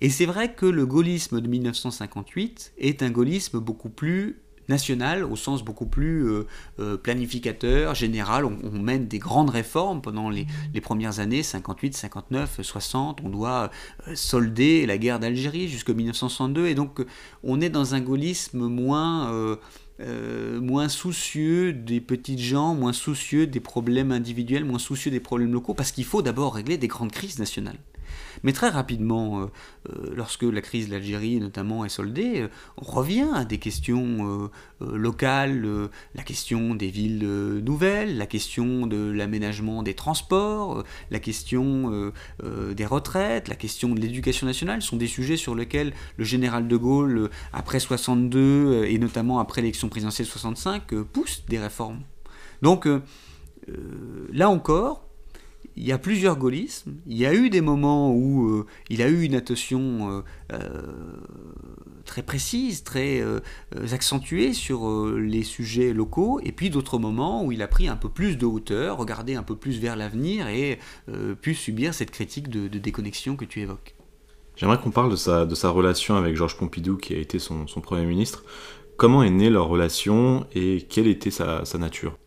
[0.00, 5.36] Et c'est vrai que le gaullisme de 1958 est un gaullisme beaucoup plus national au
[5.36, 6.46] sens beaucoup plus euh,
[6.78, 8.44] euh, planificateur, général.
[8.44, 10.46] On, mène des grandes réformes pendant les,
[10.80, 13.20] premières années, 58, 59, 60.
[13.24, 13.70] On doit
[14.06, 16.66] euh, solder la guerre d'Algérie jusqu'en 1962.
[16.66, 17.04] Et donc
[17.42, 19.58] on est dans un gaullisme moins...
[20.60, 25.74] moins soucieux des petites gens, moins soucieux des problèmes individuels, moins soucieux des problèmes locaux,
[25.74, 27.78] parce qu'il faut d'abord régler des grandes crises nationales.
[28.42, 29.46] Mais très rapidement, euh,
[29.90, 34.50] euh, lorsque la crise de l'Algérie notamment est soldée, euh, on revient à des questions
[34.80, 35.66] locales,
[36.14, 37.26] la question des villes
[37.64, 42.12] nouvelles, la question de l'aménagement des transports, la question
[42.42, 46.76] des retraites, la question de l'éducation nationale sont des sujets sur lesquels le général de
[46.76, 52.00] Gaulle, après 62 et notamment après l'élection présidentielle 65, pousse des réformes.
[52.62, 52.88] Donc
[54.32, 55.07] là encore,
[55.80, 56.94] il y a plusieurs gaullismes.
[57.06, 60.22] Il y a eu des moments où euh, il a eu une attention
[62.04, 63.22] très précise, très
[63.92, 68.08] accentuée sur les sujets locaux, et puis d'autres moments où il a pris un peu
[68.08, 70.78] plus de hauteur, regardé un peu plus vers l'avenir et
[71.40, 73.94] pu subir cette critique de, déconnexion que tu évoques.
[74.56, 78.44] J'aimerais qu'on parle de sa, relation avec Georges Pompidou, qui a été son Premier ministre.
[78.98, 82.18] Comment est née leur relation et quelle était sa, nature?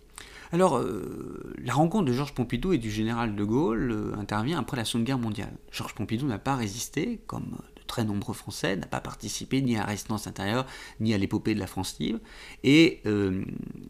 [0.52, 4.76] Alors, euh, la rencontre de Georges Pompidou et du général de Gaulle euh, intervient après
[4.76, 5.54] la Seconde Guerre mondiale.
[5.72, 7.58] Georges Pompidou n'a pas résisté, comme
[7.92, 10.66] très nombreux Français, n'a pas participé ni à résistance intérieure,
[11.02, 12.20] ni à l'épopée de la France libre.
[12.64, 13.44] Et euh,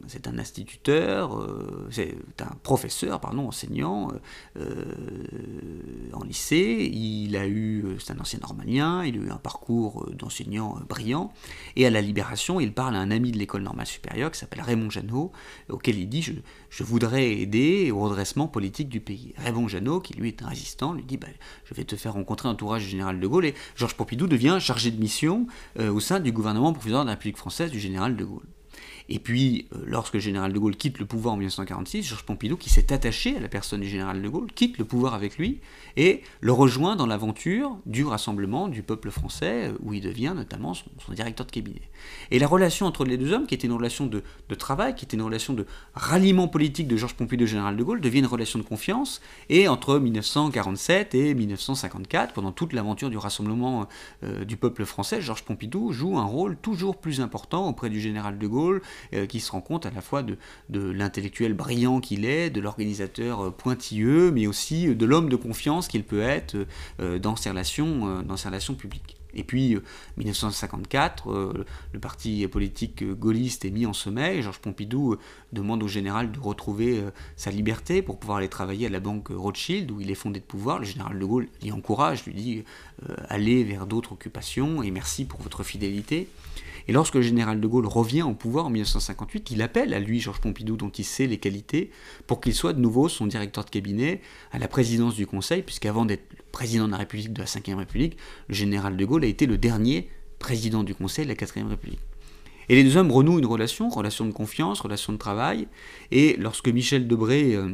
[0.07, 4.11] c'est un instituteur, euh, c'est un professeur, pardon, enseignant
[4.57, 4.85] euh,
[6.13, 6.89] en lycée.
[6.91, 11.31] Il a eu, c'est un ancien normalien, il a eu un parcours d'enseignant brillant.
[11.75, 14.61] Et à la Libération, il parle à un ami de l'école normale supérieure qui s'appelle
[14.61, 15.31] Raymond Janot,
[15.69, 16.33] auquel il dit je,
[16.71, 19.33] je, voudrais aider au redressement politique du pays.
[19.37, 21.27] Raymond Janot, qui lui est un résistant, lui dit bah,
[21.65, 23.45] je vais te faire rencontrer l'entourage du général de Gaulle.
[23.45, 25.47] Et Georges Pompidou devient chargé de mission
[25.79, 28.47] euh, au sein du gouvernement provisoire de la République française du général de Gaulle.
[29.13, 32.55] Et puis, euh, lorsque le général de Gaulle quitte le pouvoir en 1946, Georges Pompidou,
[32.55, 35.59] qui s'est attaché à la personne du général de Gaulle, quitte le pouvoir avec lui
[35.97, 40.73] et le rejoint dans l'aventure du rassemblement du peuple français, euh, où il devient notamment
[40.73, 41.81] son, directeur de cabinet.
[42.31, 44.23] Et la relation entre les deux hommes, qui était une relation de,
[44.55, 47.99] travail, qui était une relation de ralliement politique de Georges Pompidou et général de Gaulle,
[47.99, 49.21] devient une relation de confiance.
[49.49, 53.89] Et entre 1947 et 1954, pendant toute l'aventure du rassemblement
[54.23, 58.37] euh, du peuple français, Georges Pompidou joue un rôle toujours plus important auprès du général
[58.37, 58.81] de Gaulle,
[59.13, 60.37] euh, qui se rend compte à la fois de,
[60.69, 65.87] l'intellectuel brillant qu'il est, de l'organisateur euh, pointilleux, mais aussi euh, de l'homme de confiance
[65.87, 66.55] qu'il peut être
[66.99, 69.17] dans ses relations, dans ses relations publiques.
[69.33, 69.77] Et puis,
[70.17, 74.41] 1954, le parti politique gaulliste est mis en sommeil.
[74.41, 75.15] Georges Pompidou
[75.53, 77.01] demande au général de retrouver
[77.37, 80.45] sa liberté pour pouvoir aller travailler à la banque Rothschild, où il est fondé de
[80.45, 80.79] pouvoir.
[80.79, 82.63] Le général de Gaulle l'y encourage, lui dit
[83.29, 86.27] Allez vers d'autres occupations et merci pour votre fidélité.
[86.87, 90.19] Et lorsque le général de Gaulle revient au pouvoir en 1958, il appelle à lui
[90.19, 91.91] Georges Pompidou, dont il sait les qualités,
[92.27, 94.21] pour qu'il soit de nouveau son directeur de cabinet
[94.51, 98.17] à la présidence du Conseil, puisqu'avant d'être président de la République de la Ve République,
[98.47, 100.09] le général de Gaulle a été le dernier
[100.39, 101.99] président du Conseil de la Quatrième République.
[102.69, 105.67] Et les deux hommes renouent une relation, relation de confiance, relation de travail,
[106.11, 107.73] et lorsque Michel Debré euh,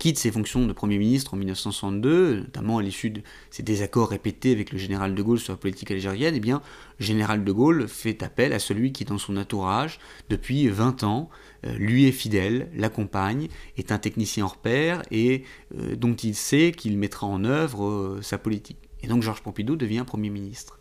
[0.00, 3.20] quitte ses fonctions de Premier ministre en 1962, notamment à l'issue de
[3.50, 6.62] ses désaccords répétés avec le général de Gaulle sur la politique algérienne, eh bien,
[6.98, 11.28] le général de Gaulle fait appel à celui qui, dans son entourage, depuis 20 ans,
[11.66, 15.44] euh, lui est fidèle, l'accompagne, est un technicien hors pair et
[15.78, 18.78] euh, dont il sait qu'il mettra en œuvre euh, sa politique.
[19.02, 20.78] Et donc Georges Pompidou devient Premier ministre.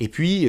[0.00, 0.48] Et puis,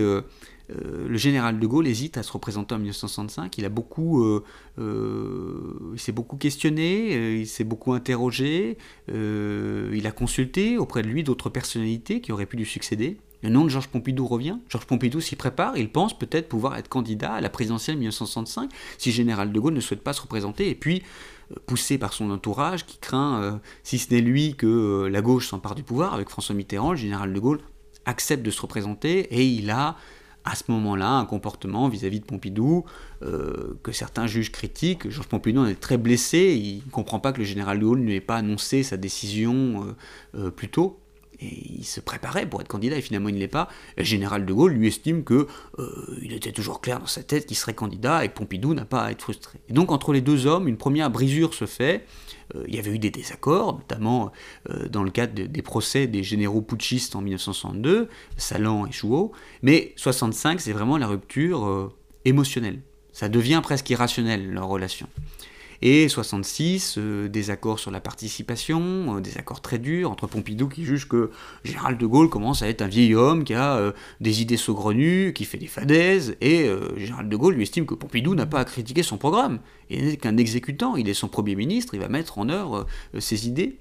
[0.70, 3.58] le général de Gaulle hésite à se représenter en 1965.
[3.58, 4.44] Il a beaucoup, euh,
[4.78, 11.50] euh, s'est beaucoup questionné, il s'est beaucoup interrogé, il a consulté auprès de lui d'autres
[11.50, 13.18] personnalités qui auraient pu lui succéder.
[13.42, 14.58] Le nom de Georges Pompidou revient.
[14.68, 15.78] Georges Pompidou s'y prépare.
[15.78, 19.80] Il pense peut-être pouvoir être candidat à la présidentielle 1965 si général de Gaulle ne
[19.80, 20.70] souhaite pas se représenter.
[20.70, 21.04] Et puis,
[21.66, 25.84] poussé par son entourage qui craint, si ce n'est lui, que la gauche s'empare du
[25.84, 27.62] pouvoir avec François Mitterrand, le général de Gaulle
[28.06, 29.96] accepte de se représenter et il a
[30.50, 32.84] à ce moment-là un comportement vis-à-vis de Pompidou
[33.22, 35.10] euh, que certains jugent critique.
[35.10, 38.00] Georges Pompidou en est très blessé, il ne comprend pas que le général de Gaulle
[38.00, 39.86] ne lui pas annoncé sa décision
[40.36, 40.98] euh, euh, plus tôt.
[41.42, 43.70] Et il se préparait pour être candidat et finalement il ne l'est pas.
[43.98, 45.48] le général de Gaulle lui estime que
[46.22, 49.12] il était toujours clair dans sa tête qu'il serait candidat et Pompidou n'a pas à
[49.12, 49.60] être frustré.
[49.70, 52.06] Et donc entre les deux hommes, une première brisure se fait.
[52.56, 54.32] Euh, il y avait eu des désaccords, notamment
[54.70, 59.32] euh, dans le cadre des procès des généraux putschistes en 1962, Salan et Chouot,
[59.62, 61.94] mais 65, c'est vraiment la rupture euh,
[62.26, 62.82] émotionnelle.
[63.12, 65.08] Ça devient presque irrationnel, leur relation.
[65.82, 70.68] Et 66, euh, des accords sur la participation, euh, des accords très durs entre Pompidou
[70.68, 71.32] qui juge que
[71.64, 75.32] Général de Gaulle commence à être un vieil homme qui a euh, des idées saugrenues,
[75.34, 78.66] qui fait des fadaises, et Général de Gaulle lui estime que Pompidou n'a pas à
[78.66, 79.60] critiquer son programme.
[79.90, 82.86] Il n'est qu'un exécutant, il est son Premier ministre, il va mettre en œuvre
[83.18, 83.78] ses idées.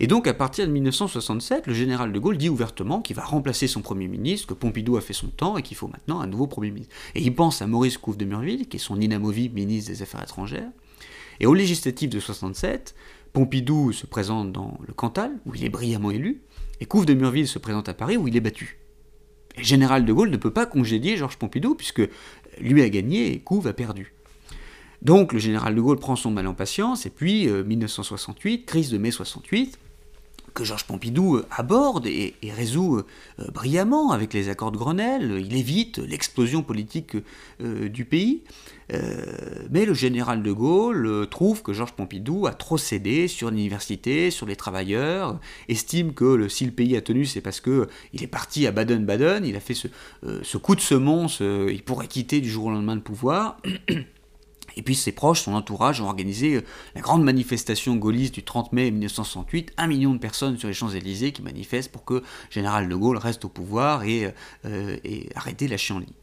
[0.00, 3.68] Et donc, à partir de 1967, le général de Gaulle dit ouvertement qu'il va remplacer
[3.68, 6.46] son Premier ministre, que Pompidou a fait son temps et qu'il faut maintenant un nouveau
[6.46, 6.94] Premier ministre.
[7.14, 10.22] Et il pense à Maurice Couve de Murville, qui est son inamovible ministre des Affaires
[10.22, 10.70] étrangères,
[11.40, 12.94] et au législatif de 67,
[13.32, 16.42] Pompidou se présente dans le Cantal, où il est brillamment élu,
[16.80, 18.78] et Couve de Murville se présente à Paris, où il est battu.
[19.56, 22.02] Le général de Gaulle ne peut pas congédier Georges Pompidou, puisque
[22.60, 24.12] lui a gagné et Couve a perdu.
[25.02, 28.90] Donc le général de Gaulle prend son mal en patience, et puis 1968, euh, crise
[28.90, 29.78] de mai 68,
[30.54, 33.02] que Georges Pompidou aborde et, résout
[33.52, 35.42] brillamment avec les accords de Grenelle.
[35.44, 37.16] Il évite l'explosion politique
[37.60, 38.42] du pays.
[39.70, 44.46] mais le général de Gaulle trouve que Georges Pompidou a trop cédé sur l'université, sur
[44.46, 48.66] les travailleurs, estime que si le pays a tenu, c'est parce que il est parti
[48.66, 49.88] à Baden-Baden, il a fait ce,
[50.42, 53.58] ce coup de semonce, il pourrait quitter du jour au lendemain le pouvoir.
[54.76, 56.64] Et puis ses proches, son entourage ont organisé euh,
[56.94, 61.32] la grande manifestation gaulliste du 30 mai 1968, un million de personnes sur les Champs-Élysées
[61.32, 64.32] qui manifestent pour que général de Gaulle reste au pouvoir et,
[64.64, 66.14] euh, et arrêter la chienlit.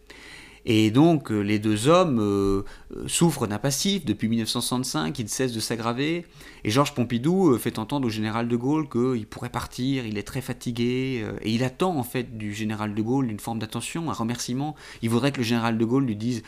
[0.66, 2.64] Et donc euh, les deux hommes euh,
[2.96, 6.26] euh, souffrent d'un passif depuis 1965, il cesse de s'aggraver.
[6.64, 10.42] Et Georges Pompidou fait entendre au général de Gaulle qu'il pourrait partir, il est très
[10.42, 14.76] fatigué, et il attend en fait du général de Gaulle une forme d'attention, un remerciement.
[15.02, 16.44] Il voudrait que le général de Gaulle lui dise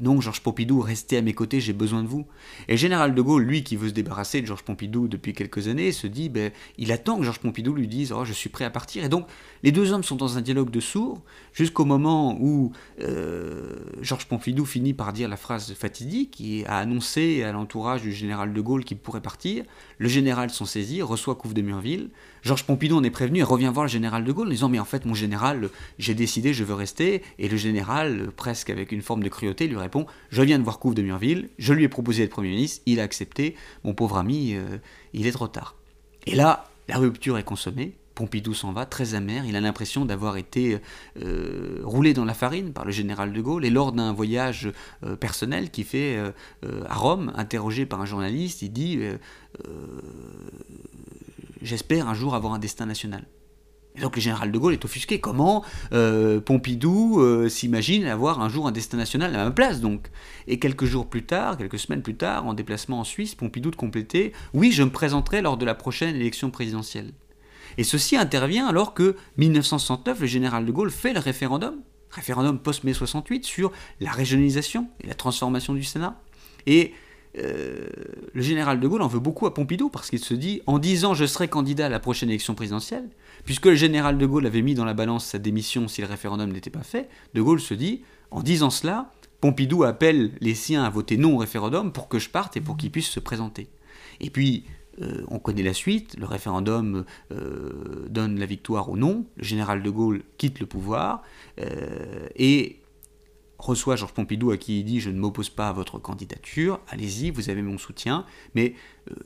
[0.00, 2.26] Non, Georges Pompidou, restez à mes côtés, j'ai besoin de vous.
[2.68, 5.68] Et le général de Gaulle, lui qui veut se débarrasser de Georges Pompidou depuis quelques
[5.68, 8.64] années, se dit ben, Il attend que Georges Pompidou lui dise Oh, je suis prêt
[8.64, 9.04] à partir.
[9.04, 9.26] Et donc
[9.62, 11.20] les deux hommes sont dans un dialogue de sourds
[11.56, 12.70] jusqu'au moment où.
[13.00, 18.12] Euh, Georges Pompidou finit par dire la phrase fatidique qui a annoncé à l'entourage du
[18.12, 19.64] général de Gaulle qu'il pourrait partir.
[19.98, 22.10] Le général s'en saisit, reçoit Couve de Murville.
[22.42, 24.78] Georges Pompidou en est prévenu et revient voir le général de Gaulle en disant Mais
[24.78, 27.22] en fait, mon général, j'ai décidé, je veux rester.
[27.38, 30.78] Et le général, presque avec une forme de cruauté, lui répond Je viens de voir
[30.78, 33.56] Couve de Murville, je lui ai proposé d'être Premier ministre, il a accepté.
[33.82, 34.76] Mon pauvre ami, euh,
[35.14, 35.74] il est trop tard.
[36.26, 37.96] Et là, la rupture est consommée.
[38.16, 39.44] Pompidou s'en va, très amer.
[39.46, 40.78] Il a l'impression d'avoir été
[41.22, 43.66] euh, roulé dans la farine par le général de Gaulle.
[43.66, 44.72] Et lors d'un voyage
[45.04, 46.32] euh, personnel qu'il fait euh,
[46.88, 48.98] à Rome, interrogé par un journaliste, il dit
[51.60, 53.26] J'espère un jour avoir un destin national.
[53.96, 55.20] Et donc le général de Gaulle est offusqué.
[55.20, 60.08] Comment Pompidou s'imagine avoir un jour un destin national à ma place donc?
[60.46, 63.76] Et quelques jours plus tard, quelques semaines plus tard, en déplacement en Suisse, Pompidou de
[63.76, 67.12] compléter Oui, je me présenterai lors de la prochaine élection présidentielle.
[67.78, 71.76] Et ceci intervient alors que 1969, le général de Gaulle fait le référendum,
[72.10, 76.20] référendum post-mai 68, sur la régionalisation et la transformation du Sénat.
[76.66, 76.92] Et
[77.38, 77.86] euh,
[78.32, 81.12] le général de Gaulle en veut beaucoup à Pompidou parce qu'il se dit en disant
[81.12, 83.08] je serai candidat à la prochaine élection présidentielle,
[83.44, 86.50] puisque le général de Gaulle avait mis dans la balance sa démission si le référendum
[86.50, 90.90] n'était pas fait, de Gaulle se dit en disant cela, Pompidou appelle les siens à
[90.90, 93.68] voter non au référendum pour que je parte et pour qu'il puisse se présenter.
[94.20, 94.64] Et puis
[95.02, 99.82] euh, on connaît la suite, le référendum euh, donne la victoire au non, le général
[99.82, 101.22] de Gaulle quitte le pouvoir
[101.60, 102.80] euh, et
[103.58, 107.30] reçoit Georges Pompidou à qui il dit je ne m'oppose pas à votre candidature, allez-y,
[107.30, 108.74] vous avez mon soutien, mais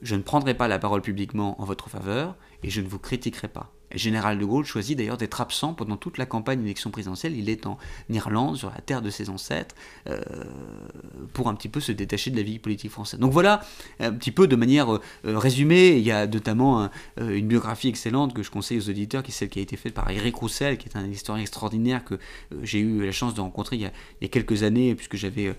[0.02, 3.48] je ne prendrai pas la parole publiquement en votre faveur et je ne vous critiquerai
[3.48, 3.72] pas.
[3.94, 7.36] Général de Gaulle choisit d'ailleurs d'être absent pendant toute la campagne d'élection présidentielle.
[7.36, 7.78] Il est en
[8.08, 9.74] Irlande, sur la terre de ses ancêtres,
[10.08, 10.20] euh,
[11.32, 13.20] pour un petit peu se détacher de la vie politique française.
[13.20, 13.60] Donc voilà,
[13.98, 16.88] un petit peu de manière euh, résumée, il y a notamment
[17.20, 19.76] euh, une biographie excellente que je conseille aux auditeurs, qui est celle qui a été
[19.76, 22.18] faite par Eric Roussel, qui est un historien extraordinaire que
[22.62, 25.54] j'ai eu la chance de rencontrer il y a, quelques années, puisque j'avais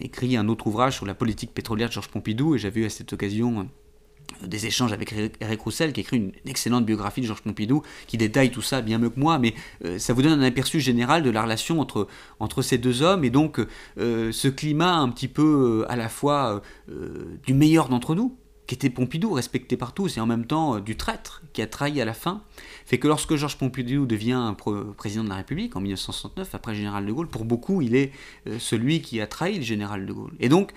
[0.00, 2.90] écrit un autre ouvrage sur la politique pétrolière de Georges Pompidou, et j'avais eu à
[2.90, 3.68] cette occasion
[4.46, 8.50] des échanges avec Eric Roussel, qui écrit une excellente biographie de Georges Pompidou, qui détaille
[8.50, 9.54] tout ça bien mieux que moi, mais
[9.84, 12.08] euh, ça vous donne un aperçu général de la relation entre,
[12.40, 13.60] entre ces deux hommes, et donc
[13.98, 16.62] euh, ce climat un petit peu euh, à la fois
[17.46, 20.96] du meilleur d'entre nous, qui était Pompidou, respecté par tous, et en même temps du
[20.96, 22.42] traître, qui a trahi à la fin,
[22.86, 24.54] fait que lorsque Georges Pompidou devient
[24.96, 28.12] président de la République en 1969, après le général de Gaulle, pour beaucoup, il est
[28.58, 30.32] celui qui a trahi le général de Gaulle.
[30.40, 30.72] Et donc,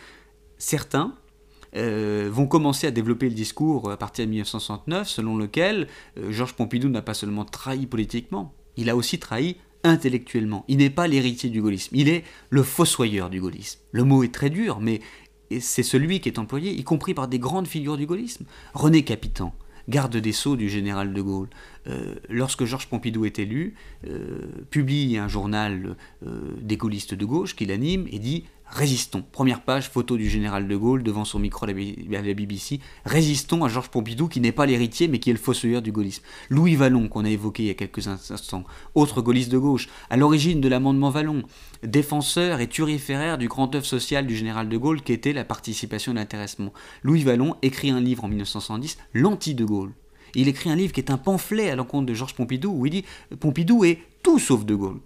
[0.58, 1.16] certains,
[1.76, 6.54] euh, vont commencer à développer le discours à partir de 1969 selon lequel euh, Georges
[6.54, 10.64] Pompidou n'a pas seulement trahi politiquement, il a aussi trahi intellectuellement.
[10.68, 13.82] Il n'est pas l'héritier du gaullisme, il est le fossoyeur du gaullisme.
[13.92, 15.02] Le mot est très dur, mais
[15.60, 18.46] c'est celui qui est employé, y compris par des grandes figures du gaullisme.
[18.74, 19.54] René Capitan,
[19.90, 21.50] garde des sceaux du général de Gaulle,
[21.88, 23.76] euh, lorsque Georges Pompidou est élu,
[24.70, 29.24] publie un journal des gaullistes de gauche qu'il anime et dit Résistons.
[29.32, 32.80] Première page, photo du général de Gaulle devant son micro à la BBC.
[33.06, 36.24] Résistons à Georges Pompidou qui n'est pas l'héritier mais qui est le fossoyeur du gaullisme.
[36.50, 38.64] Louis Vallon, qu'on a évoqué il y a quelques instants,
[38.96, 41.44] autre gaulliste de gauche, à l'origine de l'amendement Vallon,
[41.84, 46.12] défenseur et turiféraire du grand œuvre social du général de Gaulle qui était la participation
[46.14, 46.74] et l'intéressement.
[47.04, 49.94] Louis Vallon écrit un livre en 1970, L'anti-de Gaulle.
[50.34, 52.92] Il écrit un livre qui est un pamphlet à l'encontre de Georges Pompidou où il
[52.92, 53.06] dit
[53.40, 55.00] Pompidou est tout sauf de Gaulle.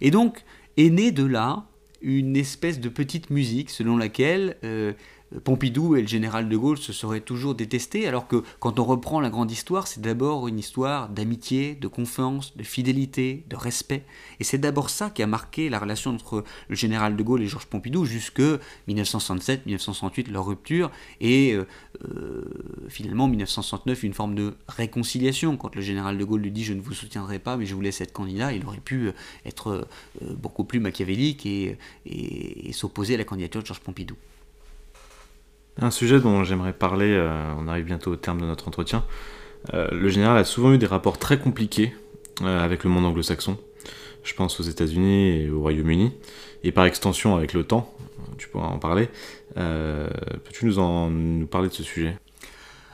[0.00, 0.44] Et donc
[0.76, 1.66] est né de là
[2.00, 4.92] une espèce de petite musique selon laquelle euh,
[5.44, 9.20] Pompidou et le général de Gaulle se seraient toujours détestés, alors que quand on reprend
[9.20, 14.02] la grande histoire, c'est d'abord une histoire d'amitié, de confiance, de fidélité, de respect.
[14.40, 17.46] Et c'est d'abord ça qui a marqué la relation entre le général de Gaulle et
[17.46, 18.42] Georges Pompidou jusque
[18.88, 21.64] 1967-1968, leur rupture, et euh,
[22.08, 22.42] euh,
[22.88, 25.56] finalement 1969, une forme de réconciliation.
[25.56, 27.80] Quand le général de Gaulle lui dit Je ne vous soutiendrai pas, mais je vous
[27.80, 29.10] laisse être candidat, il aurait pu
[29.46, 29.86] être
[30.22, 31.76] beaucoup plus machiavélique et
[32.72, 34.16] s'opposer à la candidature de Georges Pompidou.
[35.80, 39.04] Un sujet dont j'aimerais parler, euh, on arrive bientôt au terme de notre entretien.
[39.72, 41.94] Euh, le général a souvent eu des rapports très compliqués
[42.42, 43.56] euh, avec le monde anglo-saxon.
[44.22, 46.12] Je pense aux États-Unis et au Royaume-Uni,
[46.64, 47.90] et par extension avec l'OTAN,
[48.36, 49.08] tu pourras en parler.
[49.54, 52.18] Peux-tu nous, en, nous parler de ce sujet?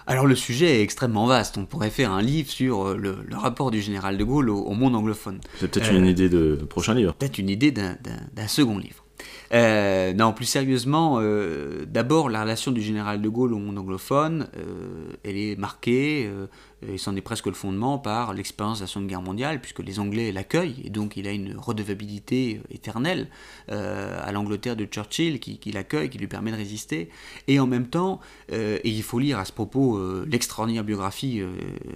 [0.07, 3.81] Alors le sujet est extrêmement vaste, on pourrait faire un livre sur le, rapport du
[3.81, 5.41] général de Gaulle au, monde anglophone.
[5.59, 7.15] C'est peut-être une idée de, de prochain livre.
[7.15, 9.06] Peut-être une idée d'un second livre.
[9.53, 14.49] Euh, non, plus sérieusement, euh, d'abord, la relation du général de Gaulle au monde anglophone,
[14.57, 16.31] euh, elle est marquée,
[16.83, 19.99] et c'en est presque le fondement, par l'expérience de la Seconde Guerre mondiale, puisque les
[19.99, 23.29] Anglais l'accueillent, et donc il a une redevabilité éternelle
[23.69, 27.09] à l'Angleterre de Churchill, qui, l'accueille, qui lui permet de résister.
[27.49, 28.21] Et en même temps,
[28.51, 31.43] et il faut lire à ce propos l'extraordinaire biographie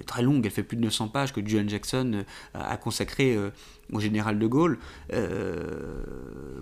[0.07, 2.25] très longue, elle fait plus de 900 pages, que John Jackson
[2.55, 3.37] a consacrée
[3.93, 4.79] au général de Gaulle.
[5.13, 6.03] Euh,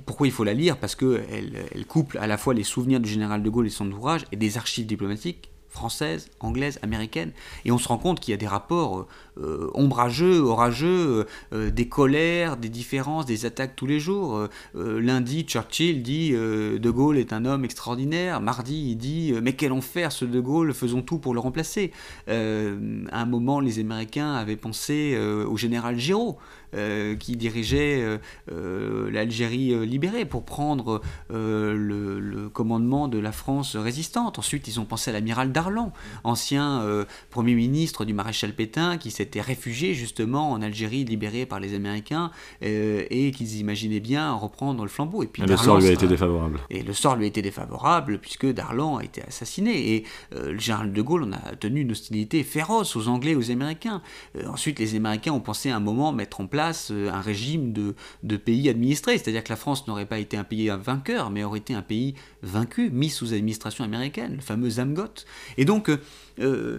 [0.07, 0.79] pourquoi il faut la lire?
[0.79, 3.91] Parce qu'elle elle couple à la fois les souvenirs du général de Gaulle et son
[3.91, 7.33] ouvrage et des archives diplomatiques françaises, anglaises, américaines.
[7.65, 9.07] Et on se rend compte qu'il y a des rapports
[9.41, 14.49] euh, ombrageux, orageux, euh, des colères, des différences, des attaques tous les jours.
[14.75, 18.41] lundi, Churchill dit De Gaulle est un homme extraordinaire.
[18.41, 21.93] Mardi, il dit Mais quel enfer ce De Gaulle, faisons tout pour le remplacer.
[22.27, 26.39] à un moment, les Américains avaient pensé au général Giraud.
[26.75, 28.19] Euh, qui dirigeait euh,
[28.53, 31.01] euh, l'Algérie libérée pour prendre
[31.31, 34.39] le, commandement de la France résistante.
[34.39, 35.93] Ensuite, ils ont pensé à l'amiral Darlan,
[36.25, 36.85] ancien
[37.31, 42.31] Premier ministre du maréchal Pétain, qui s'était réfugié justement en Algérie libérée par les Américains
[42.61, 45.23] et qu'ils imaginaient bien reprendre le flambeau.
[45.23, 46.59] Et puis le sort lui a été défavorable.
[46.71, 49.95] Et le sort lui a été défavorable puisque Darlan a été assassiné.
[49.95, 53.51] Et le général de Gaulle en a tenu une hostilité féroce aux Anglais et aux
[53.51, 54.03] Américains.
[54.47, 56.58] ensuite, les Américains ont pensé à un moment mettre en place
[56.91, 60.71] euh, un régime de, pays administrés, c'est-à-dire que la France n'aurait pas été un pays
[60.83, 65.25] vainqueur, mais aurait été un pays vaincu, mis sous administration américaine, le fameux Amgot.
[65.57, 65.99] Et donc, euh,
[66.41, 66.79] euh,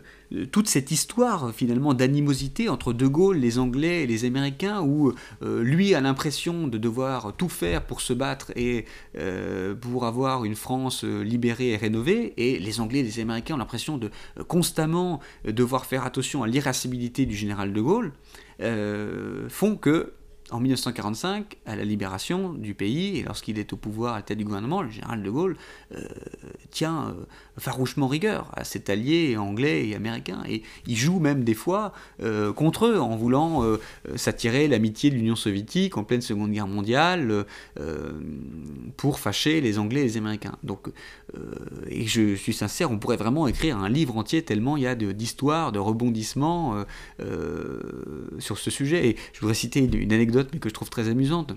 [0.51, 5.11] toute cette histoire finalement d'animosité entre De Gaulle, les Anglais et les Américains, où
[5.41, 8.85] lui a l'impression de devoir tout faire pour se battre et
[9.81, 13.97] pour avoir une France libérée et rénovée, et les Anglais et les Américains ont l'impression
[13.97, 14.11] de
[14.47, 18.13] constamment devoir faire attention à l'irascibilité du général De Gaulle.
[18.61, 20.13] Euh, font que
[20.51, 24.39] en 1945, à la libération du pays, et lorsqu'il est au pouvoir à la tête
[24.39, 25.55] du gouvernement, le général de Gaulle
[25.93, 26.01] euh,
[26.71, 27.25] tient euh,
[27.59, 30.41] farouchement rigueur à ses alliés anglais et américains.
[30.49, 31.93] Et il joue même des fois
[32.55, 33.63] contre eux en voulant
[34.15, 37.45] s'attirer l'amitié de l'Union soviétique en pleine Seconde Guerre mondiale
[38.97, 40.55] pour fâcher les Anglais et les Américains.
[40.63, 40.89] Donc,
[41.87, 44.95] et je suis sincère, on pourrait vraiment écrire un livre entier tellement il y a
[44.95, 46.83] d'histoires, de, rebondissements
[48.39, 49.09] sur ce sujet.
[49.09, 51.53] Et je voudrais citer une anecdote mais que je trouve très amusante.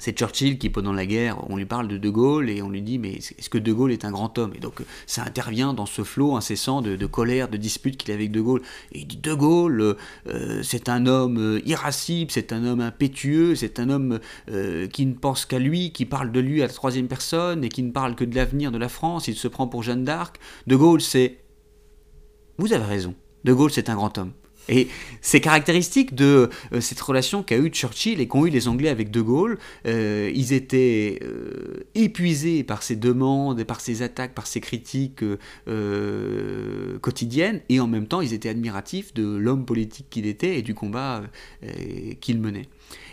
[0.00, 2.82] C'est Churchill qui, pendant la guerre, on lui parle de De Gaulle et on lui
[2.82, 4.52] dit Mais est-ce que De Gaulle est un grand homme?
[4.56, 8.32] Et donc, ça intervient dans ce flot incessant de, colère, de disputes qu'il a avec
[8.32, 8.62] De Gaulle.
[8.92, 9.96] Et il dit De Gaulle,
[10.26, 14.20] euh, c'est un homme euh, irascible, c'est un homme impétueux, c'est un homme
[14.50, 17.68] euh, qui ne pense qu'à lui, qui parle de lui à la troisième personne et
[17.68, 19.28] qui ne parle que de l'avenir de la France.
[19.28, 20.40] Il se prend pour Jeanne d'Arc.
[20.66, 21.38] De Gaulle, c'est.
[22.56, 23.14] Vous avez raison.
[23.44, 24.32] De Gaulle, c'est un grand homme.
[24.68, 24.88] Et
[25.20, 29.10] c'est caractéristique de euh, cette relation qu'a eu Churchill et qu'ont eu les Anglais avec
[29.10, 29.58] De Gaulle.
[29.86, 35.24] Euh, ils étaient euh, épuisés par ses demandes, par ses attaques, par ses critiques
[37.00, 40.74] quotidiennes, et en même temps ils étaient admiratifs de l'homme politique qu'il était et du
[40.74, 41.22] combat
[42.20, 42.68] qu'il menait.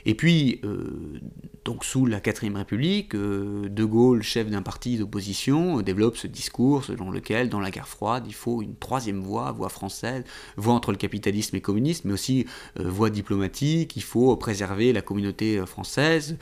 [0.08, 1.20] Et puis, euh,
[1.66, 6.86] donc sous la quatrième République, euh, De Gaulle, chef d'un parti d'opposition, développe ce discours
[6.86, 10.24] selon lequel, dans la guerre froide, il faut une troisième voie, voie française,
[10.56, 12.46] voie entre le capitalisme et le communisme, mais aussi
[12.80, 16.38] euh, voie diplomatique, il faut préserver la communauté française,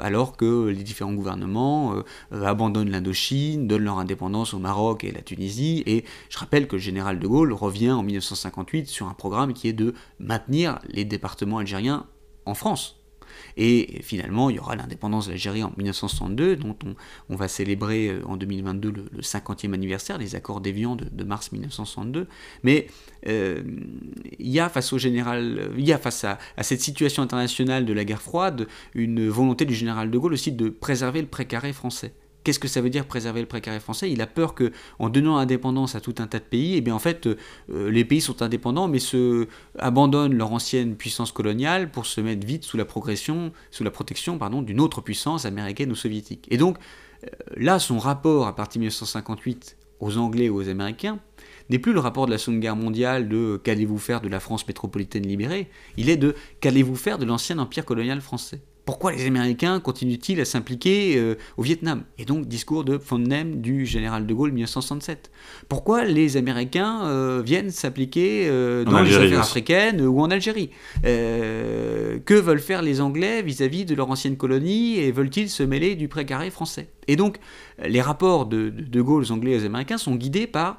[0.00, 1.94] alors que les différents gouvernements
[2.32, 6.82] abandonnent l'Indochine, donnent leur indépendance au Maroc et la Tunisie, et je rappelle que le
[6.82, 11.58] général De Gaulle revient en 1958 sur un programme qui est de maintenir les départements
[11.58, 12.06] algériens
[12.46, 12.96] en France.
[13.56, 16.76] Et finalement, il y aura l'indépendance de l'Algérie en 1962, dont
[17.28, 22.26] on, va célébrer euh, en 2022 le, 50e anniversaire des accords d'Évian de, mars 1962.
[22.62, 22.88] Mais
[23.28, 23.62] euh,
[24.38, 27.92] il y a face au général, il y a face à, cette situation internationale de
[27.92, 32.12] la guerre froide, une volonté du général de Gaulle aussi de préserver le précaré français.
[32.44, 34.10] Qu'est-ce que ça veut dire préserver le précaré français?
[34.10, 36.94] Il a peur que, en donnant indépendance à tout un tas de pays, eh bien
[36.94, 37.28] en fait,
[37.68, 38.98] les pays sont indépendants, mais
[39.78, 44.38] abandonnent leur ancienne puissance coloniale pour se mettre vite sous la progression, sous la protection,
[44.38, 46.46] pardon, d'une autre puissance américaine ou soviétique.
[46.50, 46.76] Et donc,
[47.56, 51.20] là, son rapport à partir de 1958 aux Anglais ou aux Américains
[51.70, 54.66] n'est plus le rapport de la Seconde Guerre mondiale de qu'allez-vous faire de la France
[54.66, 58.60] métropolitaine libérée, il est de qu'allez-vous faire de l'ancien empire colonial français?
[58.84, 62.04] Pourquoi les Américains continuent-ils à s'impliquer euh, au Vietnam?
[62.18, 65.30] Et donc, discours de von Nem du général de Gaulle 1967.
[65.70, 70.70] Pourquoi les Américains euh, viennent s'appliquer euh, dans les affaires africaines ou en Algérie?
[71.02, 76.08] Que veulent faire les Anglais vis-à-vis de leur ancienne colonie et veulent-ils se mêler du
[76.08, 76.88] précaré français?
[77.08, 77.38] Et donc,
[77.82, 80.78] les rapports de, de, Gaulle aux Anglais et aux Américains sont guidés par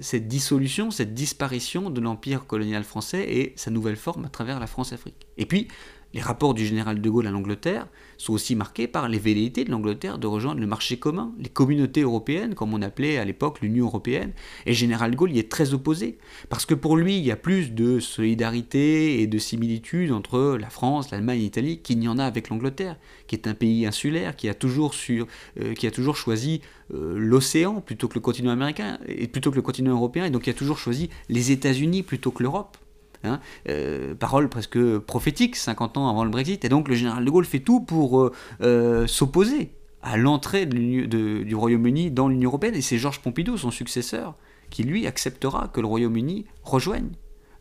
[0.00, 4.68] cette dissolution, cette disparition de l'empire colonial français et sa nouvelle forme à travers la
[4.68, 5.26] France-Afrique.
[5.38, 5.66] Et puis,
[6.14, 9.70] les rapports du général de Gaulle à l'Angleterre sont aussi marqués par les velléités de
[9.70, 13.86] l'Angleterre de rejoindre le marché commun, les communautés européennes, comme on appelait à l'époque l'Union
[13.86, 14.32] européenne.
[14.64, 16.16] Et général de Gaulle y est très opposé,
[16.48, 20.70] parce que pour lui, il y a plus de solidarité et de similitude entre la
[20.70, 22.96] France, l'Allemagne et l'Italie qu'il n'y en a avec l'Angleterre,
[23.26, 26.60] qui est un pays insulaire, qui a toujours, euh, choisi
[26.94, 30.42] euh, l'océan plutôt que le continent américain, et plutôt que le continent européen, et donc
[30.42, 32.76] qui a toujours choisi les États-Unis plutôt que l'Europe.
[33.24, 36.64] Hein, euh, parole presque prophétique 50 ans avant le Brexit.
[36.64, 39.72] Et donc le général de Gaulle fait tout pour euh, euh, s'opposer
[40.02, 42.74] à l'entrée du Royaume-Uni dans l'Union européenne.
[42.74, 44.34] Et c'est Georges Pompidou, son successeur,
[44.68, 47.08] qui lui acceptera que le Royaume-Uni rejoigne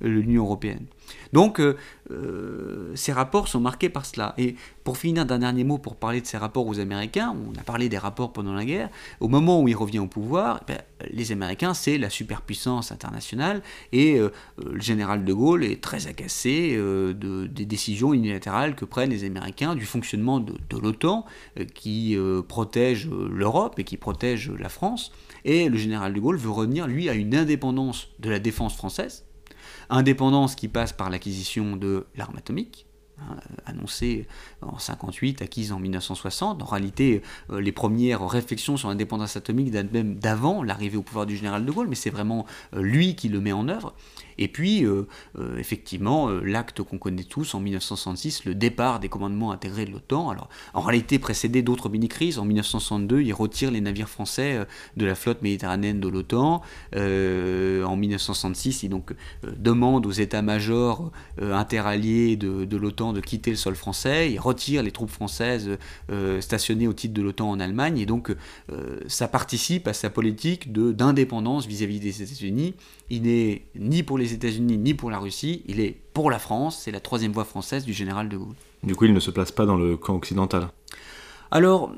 [0.02, 0.86] l'Union européenne.
[1.34, 1.76] Donc, euh,
[2.12, 4.36] euh, ces rapports sont marqués par cela.
[4.38, 7.64] Et pour finir d'un dernier mot, pour parler de ces rapports aux Américains, on a
[7.64, 8.90] parlé des rapports pendant la guerre,
[9.20, 10.74] au moment où il revient au pouvoir, eh
[11.12, 14.30] les Américains, c'est la superpuissance internationale, et euh,
[14.64, 19.76] le général de Gaulle est très agacé de, des décisions unilatérales que prennent les Américains,
[19.76, 21.26] du fonctionnement de l'OTAN,
[21.74, 22.16] qui
[22.48, 25.12] protège l'Europe et qui protège la France.
[25.46, 29.26] Et le général de Gaulle veut revenir, lui, à une indépendance de la défense française,
[29.90, 32.86] Indépendance qui passe par l'acquisition de l'arme atomique,
[33.20, 34.28] hein, annoncée
[34.62, 36.62] en 58, acquise en 1960.
[36.62, 41.26] En réalité, euh, les premières réflexions sur l'indépendance atomique datent même d'avant l'arrivée au pouvoir
[41.26, 43.94] du général de Gaulle, mais c'est vraiment euh, lui qui le met en œuvre.
[44.38, 45.08] Et puis, euh,
[45.38, 49.92] euh, effectivement, euh, l'acte qu'on connaît tous en 1966, le départ des commandements intégrés de
[49.92, 52.40] l'OTAN, alors en réalité précédé d'autres mini-crises.
[52.40, 54.66] En 1962, il retire les navires français
[54.98, 56.62] de la flotte méditerranéenne de l'OTAN.
[56.96, 59.14] en 1966, il donc
[59.58, 61.12] demande aux états-majors
[61.42, 64.32] interalliés de, de l'OTAN de quitter le sol français.
[64.32, 65.78] Il retire les troupes françaises
[66.40, 67.98] stationnées au titre de l'OTAN en Allemagne.
[68.00, 68.36] Et donc,
[69.08, 72.76] ça participe à sa politique d'indépendance vis-à-vis des États-Unis.
[73.10, 76.82] Il n'est ni pour les États-Unis ni pour la Russie, il est pour la France,
[76.84, 78.56] c'est la troisième voie française du général de Gaulle.
[78.84, 80.70] Du coup, il ne se place pas dans le camp occidental
[81.52, 81.94] Alors,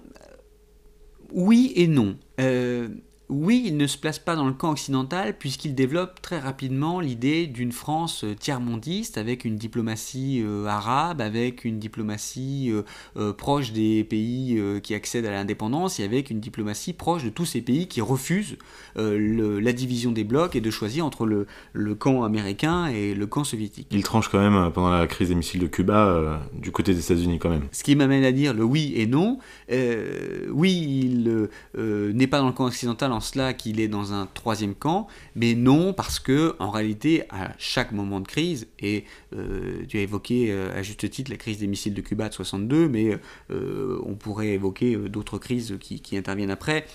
[1.32, 2.18] oui et non.
[2.40, 2.90] Euh,
[3.30, 7.48] oui, il ne se place pas dans le camp occidental puisqu'il développe très rapidement l'idée
[7.48, 12.72] d'une France euh, tiers-mondiste avec une diplomatie euh, arabe, avec une diplomatie
[13.18, 17.46] euh, proche des pays qui accèdent à l'indépendance et avec une diplomatie proche de tous
[17.46, 18.58] ces pays qui refusent
[18.96, 23.44] la division des blocs et de choisir entre le, le, camp américain et le camp
[23.44, 23.88] soviétique.
[23.92, 27.40] Il tranche quand même pendant la crise des missiles de Cuba du côté des États-Unis
[27.40, 27.68] quand même.
[27.72, 29.40] Ce qui m'amène à dire le oui et non.
[29.70, 35.08] oui, il n'est pas dans le camp occidental cela qu'il est dans un troisième camp,
[35.36, 39.06] mais non parce que en réalité à chaque moment de crise, et
[39.36, 42.34] euh, tu as évoqué euh, à juste titre la crise des missiles de Cuba de
[42.34, 43.18] 62, mais
[43.52, 46.86] euh, on pourrait évoquer d'autres crises qui, qui, interviennent après,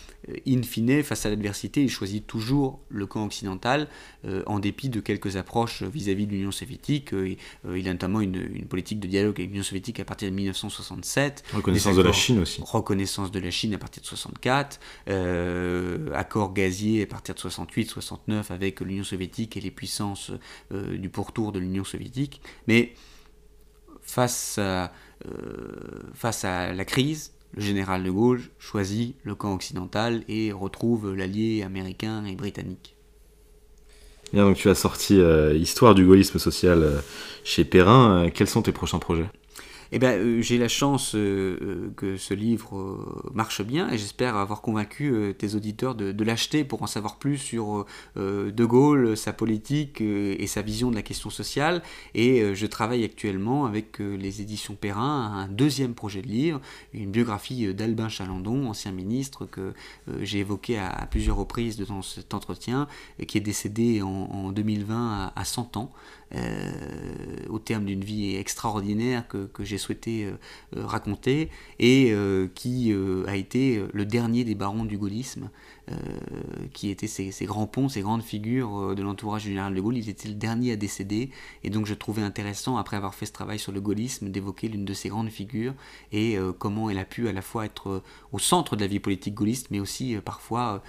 [0.47, 3.88] in fine, face à l'adversité, il choisit toujours le camp occidental,
[4.47, 7.12] en dépit de quelques approches vis-à-vis de l'Union soviétique.
[7.12, 11.45] il a notamment une, une, politique de dialogue avec l'Union soviétique à partir de 1967.
[11.55, 12.61] Reconnaissance de la Chine aussi.
[12.62, 14.80] Reconnaissance de la Chine à partir de 64.
[16.14, 20.32] accord gazier à partir de 68-69 avec l'Union soviétique et les puissances
[20.70, 22.30] du pourtour de l'Union soviétique.
[22.66, 22.93] Mais
[24.03, 24.93] face à,
[25.26, 25.31] euh,
[26.14, 31.62] face à la crise, le général de Gaulle choisit le camp occidental et retrouve l'allié
[31.62, 32.95] américain et britannique.
[34.33, 37.03] Bien, donc tu as sorti euh, Histoire du gaullisme social
[37.43, 38.31] chez Perrin.
[38.31, 39.28] quels sont tes prochains projets?
[39.93, 44.36] Eh bien, euh, j'ai la chance euh, euh, que ce livre marche bien et j'espère
[44.36, 47.86] avoir convaincu tes auditeurs de, l'acheter pour en savoir plus sur
[48.16, 51.82] De Gaulle, sa politique et sa vision de la question sociale.
[52.14, 56.61] Et je travaille actuellement avec les éditions Perrin à un deuxième projet de livre,
[56.93, 59.72] une biographie d'Albin Chalandon, ancien ministre que
[60.20, 62.86] j'ai évoqué à, plusieurs reprises dans cet entretien,
[63.26, 65.93] qui est décédé en, 2020 à, à 100 ans.
[67.49, 70.28] Au terme d'une vie extraordinaire que, que j'ai souhaité
[70.76, 72.14] raconter et
[72.55, 72.95] qui
[73.26, 75.51] a été le dernier des barons du gaullisme,
[76.72, 79.97] qui étaient ces, grands ponts, ces grandes figures de l'entourage du général de Gaulle.
[79.97, 81.30] Il était le dernier à décéder
[81.64, 84.84] et donc je trouvais intéressant, après avoir fait ce travail sur le gaullisme, d'évoquer l'une
[84.84, 85.74] de ces grandes figures
[86.12, 89.34] et comment elle a pu à la fois être au centre de la vie politique
[89.34, 90.82] gaulliste, mais aussi parfois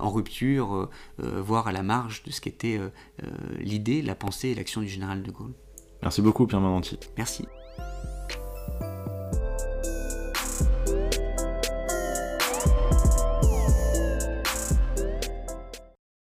[0.00, 2.80] en rupture, voire à la marge de ce qu'était
[3.58, 5.54] l'idée, la pensée et l'action du général de Gaulle.
[6.02, 6.98] Merci beaucoup Pierre Mananti.
[7.16, 7.44] Merci.